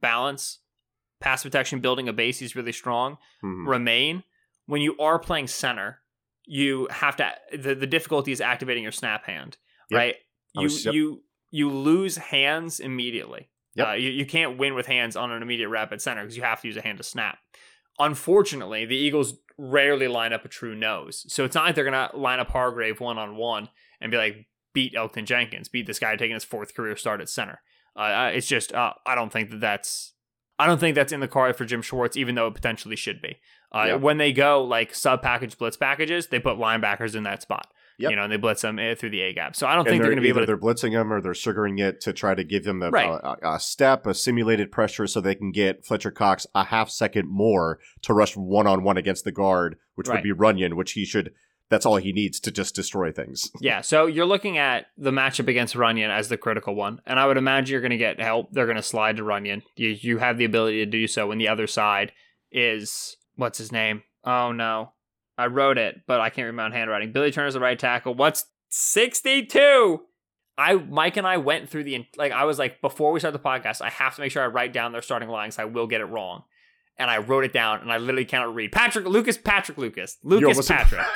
[0.00, 0.60] balance,
[1.20, 3.68] pass protection, building a base, he's really strong, mm-hmm.
[3.68, 4.24] remain.
[4.66, 6.00] When you are playing center,
[6.44, 9.56] you have to, the, the difficulty is activating your snap hand,
[9.90, 9.98] yep.
[9.98, 10.14] right?
[10.54, 10.94] You, was, yep.
[10.94, 13.48] you, you lose hands immediately.
[13.78, 13.86] Yep.
[13.86, 16.60] Uh, you, you can't win with hands on an immediate rapid center because you have
[16.60, 17.38] to use a hand to snap.
[17.98, 21.24] Unfortunately, the Eagles rarely line up a true nose.
[21.28, 23.70] So it's not like they're going to line up Hargrave one on one
[24.00, 27.28] and be like, beat Elgton Jenkins, beat this guy taking his fourth career start at
[27.28, 27.60] center.
[27.96, 30.12] Uh, it's just, uh, I don't think that that's.
[30.60, 33.22] I don't think that's in the card for Jim Schwartz, even though it potentially should
[33.22, 33.36] be.
[33.72, 33.94] Uh, yeah.
[33.94, 37.68] When they go like sub package blitz packages, they put linebackers in that spot.
[37.98, 38.10] Yep.
[38.10, 39.56] You know, and they blitz them eh, through the A gap.
[39.56, 40.46] So I don't and think they're, they're going to be able to.
[40.46, 43.08] They're blitzing them or they're sugaring it to try to give them the, right.
[43.08, 47.28] a, a, step, a simulated pressure, so they can get Fletcher Cox a half second
[47.28, 50.14] more to rush one on one against the guard, which right.
[50.14, 51.32] would be Runyan, which he should.
[51.70, 53.50] That's all he needs to just destroy things.
[53.60, 53.80] yeah.
[53.80, 57.36] So you're looking at the matchup against Runyan as the critical one, and I would
[57.36, 58.52] imagine you're going to get help.
[58.52, 59.62] They're going to slide to Runyan.
[59.74, 62.12] You you have the ability to do so when the other side
[62.52, 64.04] is what's his name?
[64.22, 64.92] Oh no.
[65.38, 67.12] I wrote it, but I can't read my own handwriting.
[67.12, 68.14] Billy Turner's the right tackle.
[68.14, 70.00] What's 62.
[70.58, 73.38] I Mike and I went through the like I was like before we start the
[73.38, 75.58] podcast, I have to make sure I write down their starting lines.
[75.58, 76.42] I will get it wrong.
[76.98, 78.72] And I wrote it down and I literally cannot read.
[78.72, 80.18] Patrick Lucas Patrick Lucas.
[80.24, 81.06] Lucas Patrick.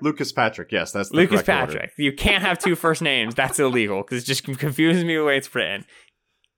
[0.00, 1.76] Lucas Patrick, yes, that's Lucas Patrick.
[1.76, 1.92] Order.
[1.98, 3.34] You can't have two first names.
[3.34, 5.84] That's illegal because it just confuses me the way it's written.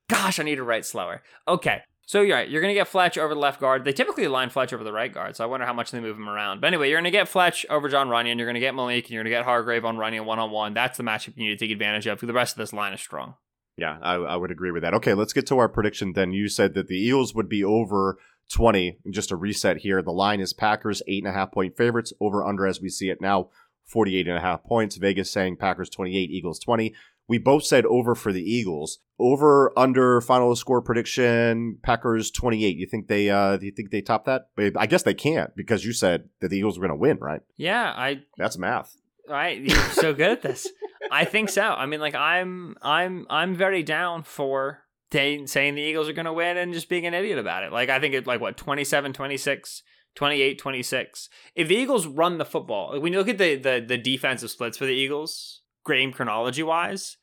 [0.09, 1.23] Gosh, I need to write slower.
[1.49, 2.49] Okay, so you're right.
[2.49, 3.85] You're going to get Fletch over the left guard.
[3.85, 6.17] They typically line Fletch over the right guard, so I wonder how much they move
[6.17, 6.61] him around.
[6.61, 8.37] But anyway, you're going to get Fletch over Jon Runyan.
[8.37, 10.51] You're going to get Malik, and you're going to get Hargrave on Runyan one on
[10.51, 10.75] one.
[10.75, 12.19] That's the matchup you need to take advantage of.
[12.19, 13.35] Because the rest of this line is strong.
[13.77, 14.95] Yeah, I, I would agree with that.
[14.95, 16.33] Okay, let's get to our prediction then.
[16.33, 18.19] You said that the Eagles would be over
[18.53, 18.99] 20.
[19.11, 20.03] Just a reset here.
[20.03, 22.13] The line is Packers, eight and a half point favorites.
[22.21, 23.49] Over under as we see it now,
[23.87, 24.97] 48 and a half points.
[24.97, 26.95] Vegas saying Packers 28, Eagles 20.
[27.29, 28.99] We both said over for the Eagles.
[29.19, 32.77] Over under final score prediction Packers 28.
[32.77, 34.49] You think they uh do you think they top that?
[34.77, 37.41] I guess they can't because you said that the Eagles were going to win, right?
[37.57, 38.97] Yeah, I That's math.
[39.29, 40.69] Right, you're so good at this.
[41.11, 41.63] I think so.
[41.63, 44.81] I mean like I'm I'm I'm very down for
[45.13, 47.73] saying the Eagles are going to win and just being an idiot about it.
[47.73, 49.83] Like I think it like what 27 26
[50.15, 51.29] 28 26.
[51.55, 54.79] If the Eagles run the football, when you look at the the the defensive splits
[54.79, 57.17] for the Eagles, game chronology wise,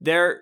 [0.00, 0.40] they're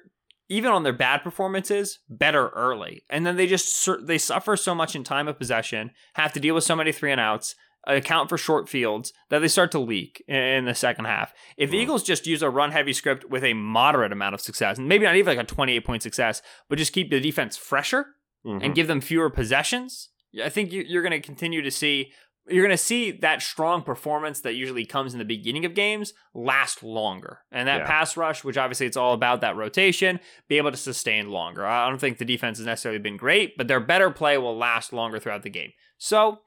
[0.49, 4.95] even on their bad performances better early, and then they just they suffer so much
[4.95, 7.55] in time of possession, have to deal with so many three and outs,
[7.87, 11.33] account for short fields that they start to leak in the second half.
[11.57, 14.79] If the Eagles just use a run heavy script with a moderate amount of success,
[14.79, 18.07] and maybe not even like a 28 point success, but just keep the defense fresher
[18.45, 18.64] mm-hmm.
[18.64, 20.11] and give them fewer possessions,
[20.43, 22.12] I think you're going to continue to see
[22.47, 26.12] you're going to see that strong performance that usually comes in the beginning of games
[26.34, 27.38] last longer.
[27.51, 27.86] And that yeah.
[27.86, 31.64] pass rush, which obviously it's all about that rotation, be able to sustain longer.
[31.64, 34.92] I don't think the defense has necessarily been great, but their better play will last
[34.92, 35.70] longer throughout the game.
[35.97, 36.40] So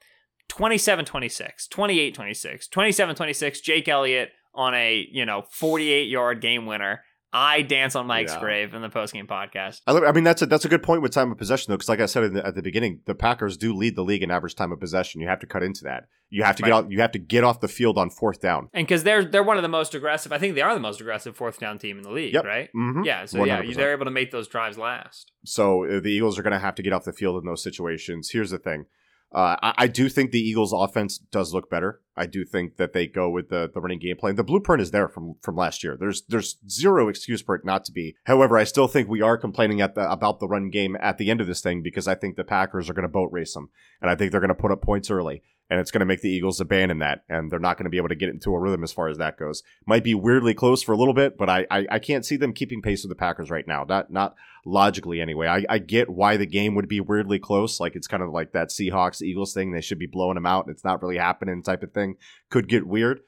[0.49, 6.65] 27 26, 28 26, 27 26, Jake Elliott on a, you know, 48 yard game
[6.65, 7.01] winner.
[7.34, 8.39] I dance on Mike's yeah.
[8.39, 9.82] grave in the postgame podcast.
[9.86, 11.89] I, I, mean, that's a that's a good point with time of possession though, because
[11.89, 14.55] like I said the, at the beginning, the Packers do lead the league in average
[14.55, 15.19] time of possession.
[15.19, 16.05] You have to cut into that.
[16.30, 16.69] You have to right.
[16.69, 16.91] get out.
[16.91, 18.69] You have to get off the field on fourth down.
[18.73, 20.32] And because they're they're one of the most aggressive.
[20.32, 22.34] I think they are the most aggressive fourth down team in the league.
[22.34, 22.45] Yep.
[22.45, 22.69] Right.
[22.75, 23.03] Mm-hmm.
[23.03, 23.25] Yeah.
[23.25, 23.47] So 100%.
[23.47, 25.32] yeah, they're able to make those drives last.
[25.45, 27.63] So uh, the Eagles are going to have to get off the field in those
[27.63, 28.30] situations.
[28.32, 28.86] Here's the thing.
[29.34, 32.01] Uh, I, I, do think the Eagles' offense does look better.
[32.15, 34.36] I do think that they go with the, the running game plan.
[34.36, 35.97] The blueprint is there from from last year.
[35.99, 38.15] There's there's zero excuse for it not to be.
[38.23, 41.30] However, I still think we are complaining at the, about the run game at the
[41.30, 43.69] end of this thing because I think the Packers are going to boat race them,
[44.01, 45.43] and I think they're going to put up points early.
[45.70, 47.97] And it's going to make the Eagles abandon that, and they're not going to be
[47.97, 49.63] able to get into a rhythm as far as that goes.
[49.86, 52.53] Might be weirdly close for a little bit, but I, I, I can't see them
[52.53, 53.86] keeping pace with the Packers right now.
[53.88, 55.47] Not not logically anyway.
[55.47, 58.53] I, I get why the game would be weirdly close, like it's kind of like
[58.53, 59.72] that Seahawks Eagles thing.
[59.72, 62.15] They should be blowing them out, it's not really happening type of thing.
[62.49, 63.22] Could get weird,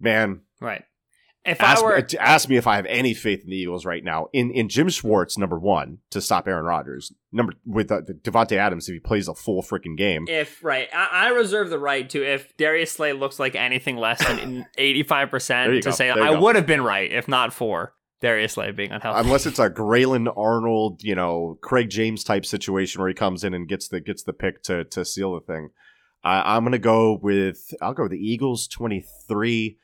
[0.00, 0.40] man.
[0.60, 0.84] Right.
[1.48, 3.84] If ask, I were me, ask me if I have any faith in the Eagles
[3.84, 4.28] right now.
[4.32, 7.12] In in Jim Schwartz, number one, to stop Aaron Rodgers.
[7.32, 10.26] Number with uh, Davante Adams, if he plays a full freaking game.
[10.28, 14.24] if right, I, I reserve the right to if Darius Slay looks like anything less
[14.24, 15.90] than eighty five percent to go.
[15.90, 16.40] say I go.
[16.40, 19.20] would have been right if not for Darius Slay being unhealthy.
[19.20, 23.54] Unless it's a Grayland Arnold, you know, Craig James type situation where he comes in
[23.54, 25.70] and gets the gets the pick to to seal the thing.
[26.24, 29.78] I, I'm gonna go with I'll go with the Eagles twenty three,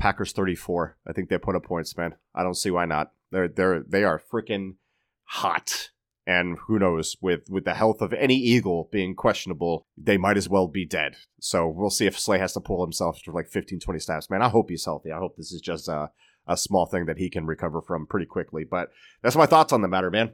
[0.00, 0.96] Packers thirty four.
[1.06, 2.14] I think they put up points, man.
[2.34, 3.12] I don't see why not.
[3.30, 4.76] They're they're they are freaking
[5.24, 5.90] hot.
[6.26, 10.48] And who knows, with with the health of any Eagle being questionable, they might as
[10.48, 11.16] well be dead.
[11.40, 14.30] So we'll see if Slay has to pull himself to like 15, 20 snaps.
[14.30, 15.10] Man, I hope he's healthy.
[15.12, 16.10] I hope this is just a,
[16.46, 18.64] a small thing that he can recover from pretty quickly.
[18.64, 18.90] But
[19.22, 20.32] that's my thoughts on the matter, man.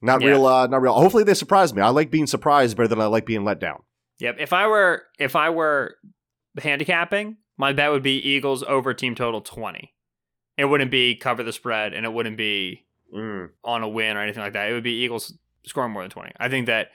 [0.00, 0.28] Not Yeah.
[0.28, 0.94] real, uh, not real.
[0.94, 1.82] Hopefully they surprise me.
[1.82, 3.82] I like being surprised better than I like being let down.
[4.20, 4.36] Yep.
[4.38, 5.96] If I were if I were
[6.60, 9.92] handicapping, my bet would be Eagles over team total twenty.
[10.56, 12.84] It wouldn't be cover the spread, and it wouldn't be
[13.14, 13.50] Mm.
[13.64, 14.68] on a win or anything like that.
[14.68, 15.32] It would be Eagles
[15.64, 16.32] scoring more than twenty.
[16.38, 16.90] I think that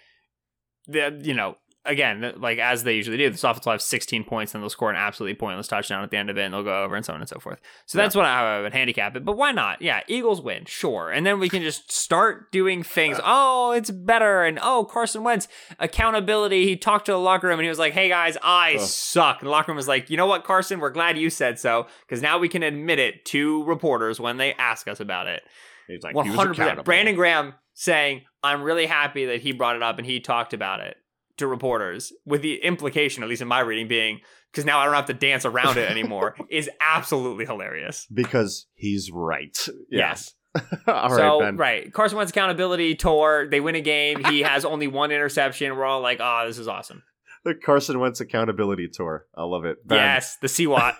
[0.87, 4.53] the you know again like as they usually do, the offense will have sixteen points
[4.53, 6.83] and they'll score an absolutely pointless touchdown at the end of it, and they'll go
[6.83, 7.59] over and so on and so forth.
[7.85, 9.25] So that's what I, how I would handicap it.
[9.25, 9.81] But why not?
[9.81, 13.19] Yeah, Eagles win, sure, and then we can just start doing things.
[13.23, 15.47] Oh, it's better, and oh, Carson Wentz
[15.79, 16.65] accountability.
[16.65, 18.81] He talked to the locker room and he was like, "Hey guys, I Ugh.
[18.81, 20.79] suck." And the locker room was like, "You know what, Carson?
[20.79, 24.53] We're glad you said so because now we can admit it to reporters when they
[24.53, 25.43] ask us about it."
[25.87, 26.67] He's like, One he was hundred percent.
[26.67, 26.85] accountable.
[26.85, 30.79] Brandon Graham saying, "I'm really happy that he brought it up and he talked about
[30.79, 30.95] it
[31.37, 34.19] to reporters," with the implication, at least in my reading, being
[34.51, 38.05] because now I don't have to dance around it anymore, is absolutely hilarious.
[38.13, 39.57] because he's right.
[39.89, 40.09] Yeah.
[40.09, 40.33] Yes.
[40.87, 41.57] All right, so Ben.
[41.57, 43.47] right, Carson Wentz accountability tour.
[43.49, 44.23] They win a game.
[44.25, 45.75] He has only one interception.
[45.75, 47.01] We're all like, "Oh, this is awesome."
[47.43, 49.25] The Carson Wentz accountability tour.
[49.35, 49.77] I love it.
[49.87, 50.95] Ben, Yes, the CWAT.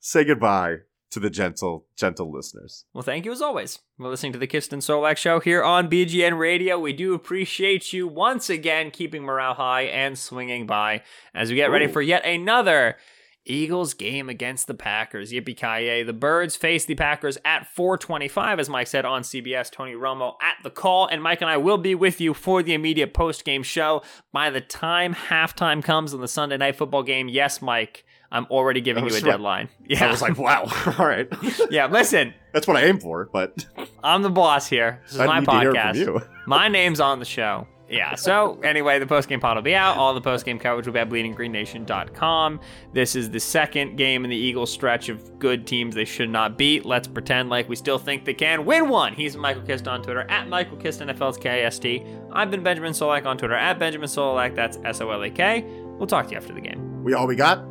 [0.00, 0.76] say goodbye
[1.10, 2.84] to the gentle, gentle listeners.
[2.94, 3.80] Well, thank you as always.
[3.98, 6.78] We're listening to the Kist and Solak Show here on BGN Radio.
[6.78, 11.02] We do appreciate you once again keeping morale high and swinging by
[11.34, 12.96] as we get ready for yet another
[13.44, 15.32] Eagles game against the Packers.
[15.32, 19.70] Yippee ki The Birds face the Packers at 425, as Mike said on CBS.
[19.70, 22.74] Tony Romo at the call, and Mike and I will be with you for the
[22.74, 24.02] immediate post game show.
[24.32, 28.80] By the time halftime comes in the Sunday night football game, yes, Mike, I'm already
[28.80, 29.24] giving you a right.
[29.24, 29.68] deadline.
[29.86, 30.70] Yeah, I was like, wow.
[30.98, 31.28] All right.
[31.70, 31.86] yeah.
[31.86, 33.66] Listen, That's what I aim for, but
[34.04, 35.00] I'm the boss here.
[35.04, 36.28] This is I my need to hear podcast.
[36.46, 37.66] My name's on the show.
[37.90, 38.14] Yeah.
[38.14, 39.96] So anyway, the postgame pod will be out.
[39.96, 42.60] All the postgame coverage will be at bleedinggreennation.com.
[42.92, 46.56] This is the second game in the Eagles stretch of good teams they should not
[46.56, 46.86] beat.
[46.86, 49.12] Let's pretend like we still think they can win one.
[49.12, 52.06] He's Michael Kist on Twitter at Michael Kist NFL's KIST.
[52.32, 54.54] I've been Benjamin Solak on Twitter at Benjamin Solak.
[54.54, 55.64] That's S O L A K.
[55.98, 57.02] We'll talk to you after the game.
[57.02, 57.64] We all we got.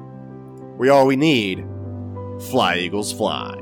[0.80, 1.66] We all we need.
[2.50, 3.62] Fly Eagles fly.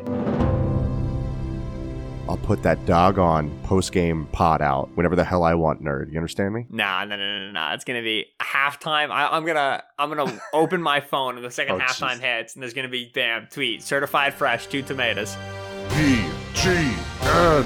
[2.29, 6.11] I'll put that doggone post game pod out whenever the hell I want, nerd.
[6.11, 6.67] You understand me?
[6.69, 7.73] Nah, no, no, no, no, no.
[7.73, 9.09] It's gonna be halftime.
[9.09, 12.19] I, I'm gonna, I'm gonna open my phone and the second Oh, halftime jeez.
[12.19, 15.35] hits, and there's gonna be bam tweet certified fresh two tomatoes.
[15.89, 16.69] P G
[17.23, 17.65] N.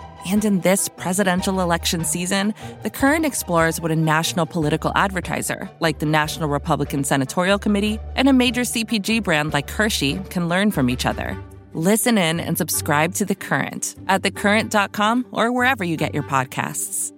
[0.27, 2.53] And in this presidential election season,
[2.83, 8.29] The Current explores what a national political advertiser, like the National Republican Senatorial Committee, and
[8.29, 11.37] a major CPG brand like Hershey can learn from each other.
[11.73, 17.13] Listen in and subscribe to The Current at thecurrent.com or wherever you get your podcasts.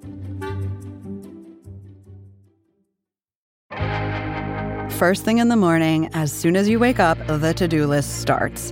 [4.94, 8.22] First thing in the morning, as soon as you wake up, the to do list
[8.22, 8.72] starts.